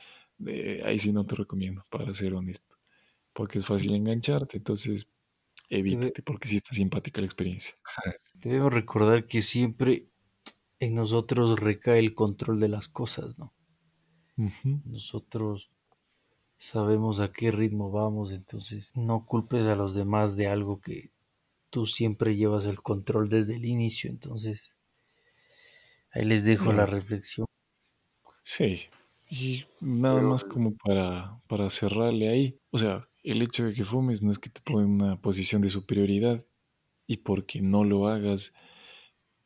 eh, 0.45 0.82
ahí 0.86 0.99
sí 0.99 1.13
no 1.13 1.25
te 1.25 1.36
recomiendo, 1.36 1.86
para 1.89 2.13
ser 2.13 2.34
honesto, 2.34 2.78
porque 3.34 3.59
es 3.59 3.65
fácil 3.65 3.93
engancharte, 3.95 4.57
entonces 4.57 5.09
evítate, 5.69 6.21
porque 6.23 6.47
sí 6.47 6.57
está 6.57 6.73
simpática 6.73 7.21
la 7.21 7.28
experiencia. 7.28 7.75
Debemos 8.34 8.73
recordar 8.73 9.28
que 9.28 9.41
siempre 9.41 10.09
en 10.80 10.95
nosotros 10.95 11.59
recae 11.59 11.99
el 11.99 12.15
control 12.15 12.59
de 12.59 12.69
las 12.69 12.88
cosas, 12.88 13.38
¿no? 13.38 13.53
Nosotros 14.86 15.69
sabemos 16.59 17.19
a 17.19 17.32
qué 17.34 17.51
ritmo 17.51 17.91
vamos, 17.91 18.32
entonces 18.32 18.91
no 18.95 19.25
culpes 19.25 19.67
a 19.67 19.75
los 19.75 19.93
demás 19.95 20.36
de 20.36 20.47
algo 20.47 20.82
que 20.82 21.11
tú 21.69 21.88
siempre 21.88 22.36
llevas 22.38 22.65
el 22.65 22.82
control 22.82 23.30
desde 23.30 23.55
el 23.57 23.65
inicio, 23.65 24.09
entonces 24.09 24.61
ahí 26.11 26.25
les 26.25 26.43
dejo 26.43 26.73
la 26.73 26.86
reflexión. 26.86 27.45
Sí, 28.43 28.88
y 29.30 29.65
nada 29.80 30.21
más 30.21 30.43
como 30.43 30.75
para, 30.75 31.41
para 31.47 31.69
cerrarle 31.69 32.30
ahí, 32.30 32.57
o 32.71 32.78
sea, 32.78 33.09
el 33.23 33.41
hecho 33.41 33.65
de 33.65 33.73
que 33.73 33.84
fumes 33.84 34.21
no 34.21 34.32
es 34.32 34.39
que 34.39 34.49
te 34.49 34.61
ponga 34.61 34.84
en 34.84 34.89
una 34.91 35.21
posición 35.21 35.61
de 35.61 35.69
superioridad 35.69 36.45
y 37.07 37.17
porque 37.17 37.61
no 37.61 37.84
lo 37.84 38.07
hagas 38.07 38.53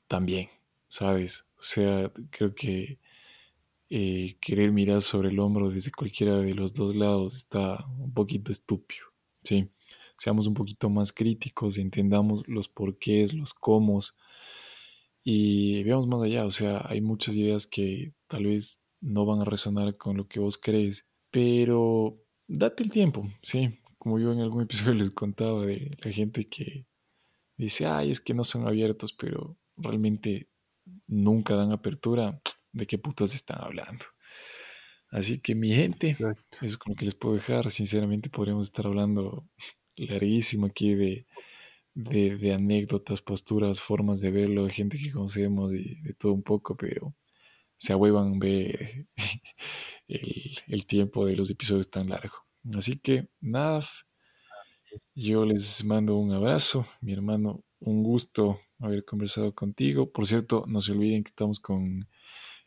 también 0.07 0.49
¿sabes? 0.91 1.45
O 1.57 1.63
sea, 1.63 2.11
creo 2.29 2.53
que 2.53 2.99
eh, 3.89 4.37
querer 4.41 4.71
mirar 4.73 5.01
sobre 5.01 5.29
el 5.29 5.39
hombro 5.39 5.69
desde 5.71 5.91
cualquiera 5.91 6.37
de 6.37 6.53
los 6.53 6.73
dos 6.73 6.95
lados 6.95 7.35
está 7.35 7.85
un 7.97 8.13
poquito 8.13 8.51
estúpido, 8.51 9.05
¿sí? 9.43 9.69
Seamos 10.17 10.47
un 10.47 10.53
poquito 10.53 10.89
más 10.89 11.13
críticos 11.13 11.77
entendamos 11.77 12.47
los 12.47 12.67
porqués, 12.67 13.33
los 13.33 13.53
cómo 13.53 13.99
y 15.23 15.81
veamos 15.83 16.07
más 16.07 16.21
allá, 16.23 16.45
o 16.45 16.51
sea, 16.51 16.85
hay 16.87 17.01
muchas 17.01 17.35
ideas 17.35 17.67
que 17.67 18.13
tal 18.27 18.45
vez 18.45 18.81
no 18.99 19.25
van 19.25 19.41
a 19.41 19.45
resonar 19.45 19.95
con 19.97 20.17
lo 20.17 20.27
que 20.27 20.39
vos 20.39 20.57
crees, 20.57 21.07
pero 21.31 22.21
date 22.47 22.83
el 22.83 22.91
tiempo, 22.91 23.29
¿sí? 23.41 23.79
Como 23.97 24.19
yo 24.19 24.33
en 24.33 24.41
algún 24.41 24.63
episodio 24.63 24.93
les 24.95 25.11
contaba 25.11 25.65
de 25.65 25.97
la 26.03 26.11
gente 26.11 26.49
que 26.49 26.85
dice, 27.55 27.85
ay, 27.85 28.11
es 28.11 28.19
que 28.19 28.33
no 28.33 28.43
son 28.43 28.67
abiertos, 28.67 29.13
pero 29.13 29.57
realmente 29.77 30.50
nunca 31.07 31.55
dan 31.55 31.71
apertura, 31.71 32.41
¿de 32.71 32.87
qué 32.87 32.97
putas 32.97 33.35
están 33.35 33.61
hablando? 33.61 34.05
Así 35.09 35.41
que 35.41 35.55
mi 35.55 35.73
gente, 35.73 36.11
eso 36.11 36.35
es 36.61 36.77
como 36.77 36.95
que 36.95 37.05
les 37.05 37.15
puedo 37.15 37.35
dejar. 37.35 37.69
Sinceramente 37.69 38.29
podríamos 38.29 38.67
estar 38.67 38.87
hablando 38.87 39.45
larguísimo 39.97 40.67
aquí 40.67 40.95
de, 40.95 41.27
de, 41.93 42.53
anécdotas, 42.53 43.21
posturas, 43.21 43.81
formas 43.81 44.21
de 44.21 44.31
verlo, 44.31 44.65
de 44.65 44.71
gente 44.71 44.97
que 44.97 45.11
conocemos 45.11 45.73
y 45.73 46.01
de 46.01 46.13
todo 46.13 46.33
un 46.33 46.43
poco, 46.43 46.77
pero 46.77 47.13
se 47.77 47.93
ahuevan 47.93 48.39
ver 48.39 49.07
el, 50.07 50.57
el 50.67 50.85
tiempo 50.85 51.25
de 51.25 51.35
los 51.35 51.49
episodios 51.49 51.89
tan 51.89 52.09
largo. 52.09 52.35
Así 52.73 52.99
que 52.99 53.27
nada, 53.41 53.81
yo 55.15 55.45
les 55.45 55.83
mando 55.83 56.15
un 56.15 56.31
abrazo, 56.31 56.85
mi 57.01 57.13
hermano, 57.13 57.63
un 57.81 58.03
gusto 58.03 58.61
haber 58.79 59.05
conversado 59.05 59.53
contigo. 59.53 60.11
Por 60.11 60.27
cierto, 60.27 60.65
no 60.67 60.81
se 60.81 60.93
olviden 60.93 61.23
que 61.23 61.29
estamos 61.29 61.59
con 61.59 62.07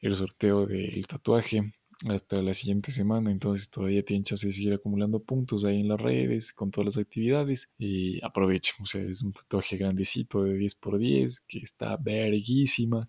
el 0.00 0.14
sorteo 0.14 0.66
del 0.66 1.06
tatuaje 1.06 1.72
hasta 2.08 2.42
la 2.42 2.54
siguiente 2.54 2.90
semana, 2.90 3.30
entonces 3.30 3.70
todavía 3.70 4.04
tienen 4.04 4.24
chance 4.24 4.46
de 4.46 4.52
seguir 4.52 4.74
acumulando 4.74 5.22
puntos 5.22 5.64
ahí 5.64 5.80
en 5.80 5.88
las 5.88 6.00
redes 6.00 6.52
con 6.52 6.70
todas 6.70 6.86
las 6.86 6.98
actividades 6.98 7.72
y 7.78 8.22
aprovechen, 8.24 8.74
o 8.80 8.86
sea, 8.86 9.00
es 9.02 9.22
un 9.22 9.32
tatuaje 9.32 9.76
grandecito 9.76 10.42
de 10.42 10.58
10x10 10.58 11.44
que 11.46 11.58
está 11.58 11.96
verguísima. 11.96 13.08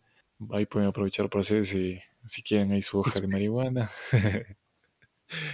Ahí 0.51 0.65
pueden 0.65 0.89
aprovechar 0.89 1.29
para 1.29 1.41
hacerse, 1.41 2.03
si 2.25 2.43
quieren, 2.43 2.71
ahí 2.71 2.81
su 2.81 2.99
hoja 2.99 3.19
de 3.19 3.27
marihuana. 3.27 3.89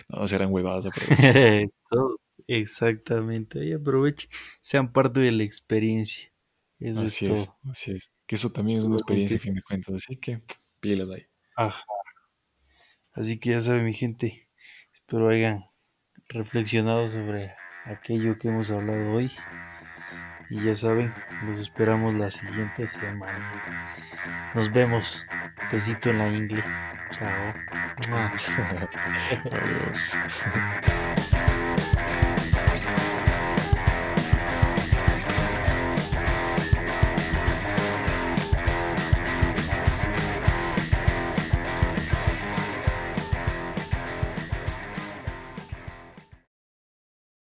no, 0.09 0.27
serán 0.27 0.51
huevadas. 0.51 0.91
Exactamente, 2.47 3.61
ahí 3.61 3.71
aprovechen, 3.73 4.29
sean 4.61 4.91
parte 4.91 5.21
de 5.21 5.31
la 5.31 5.43
experiencia 5.43 6.30
así 6.89 7.31
es, 7.31 7.51
así 7.69 7.91
es. 7.91 8.11
Que 8.25 8.35
eso 8.35 8.51
también 8.51 8.79
es 8.79 8.85
una 8.85 8.97
experiencia, 8.97 9.37
a 9.37 9.39
fin 9.39 9.53
de 9.53 9.61
cuentas. 9.61 9.95
Así 9.95 10.17
que, 10.17 10.41
pílela 10.79 11.05
de 11.05 11.15
ahí. 11.15 11.25
Ajá. 11.55 11.83
Así 13.13 13.39
que 13.39 13.51
ya 13.51 13.61
saben, 13.61 13.85
mi 13.85 13.93
gente, 13.93 14.47
espero 14.93 15.29
hayan 15.29 15.65
reflexionado 16.29 17.07
sobre 17.07 17.53
aquello 17.85 18.37
que 18.39 18.47
hemos 18.47 18.71
hablado 18.71 19.13
hoy. 19.13 19.31
Y 20.49 20.65
ya 20.65 20.75
saben, 20.75 21.13
los 21.45 21.59
esperamos 21.59 22.13
la 22.13 22.31
siguiente 22.31 22.87
semana. 22.87 23.95
Nos 24.53 24.71
vemos. 24.73 25.25
Besito 25.71 26.09
en 26.09 26.17
la 26.17 26.29
ingle. 26.29 26.63
Chao. 27.11 27.53
Adiós. 29.51 30.17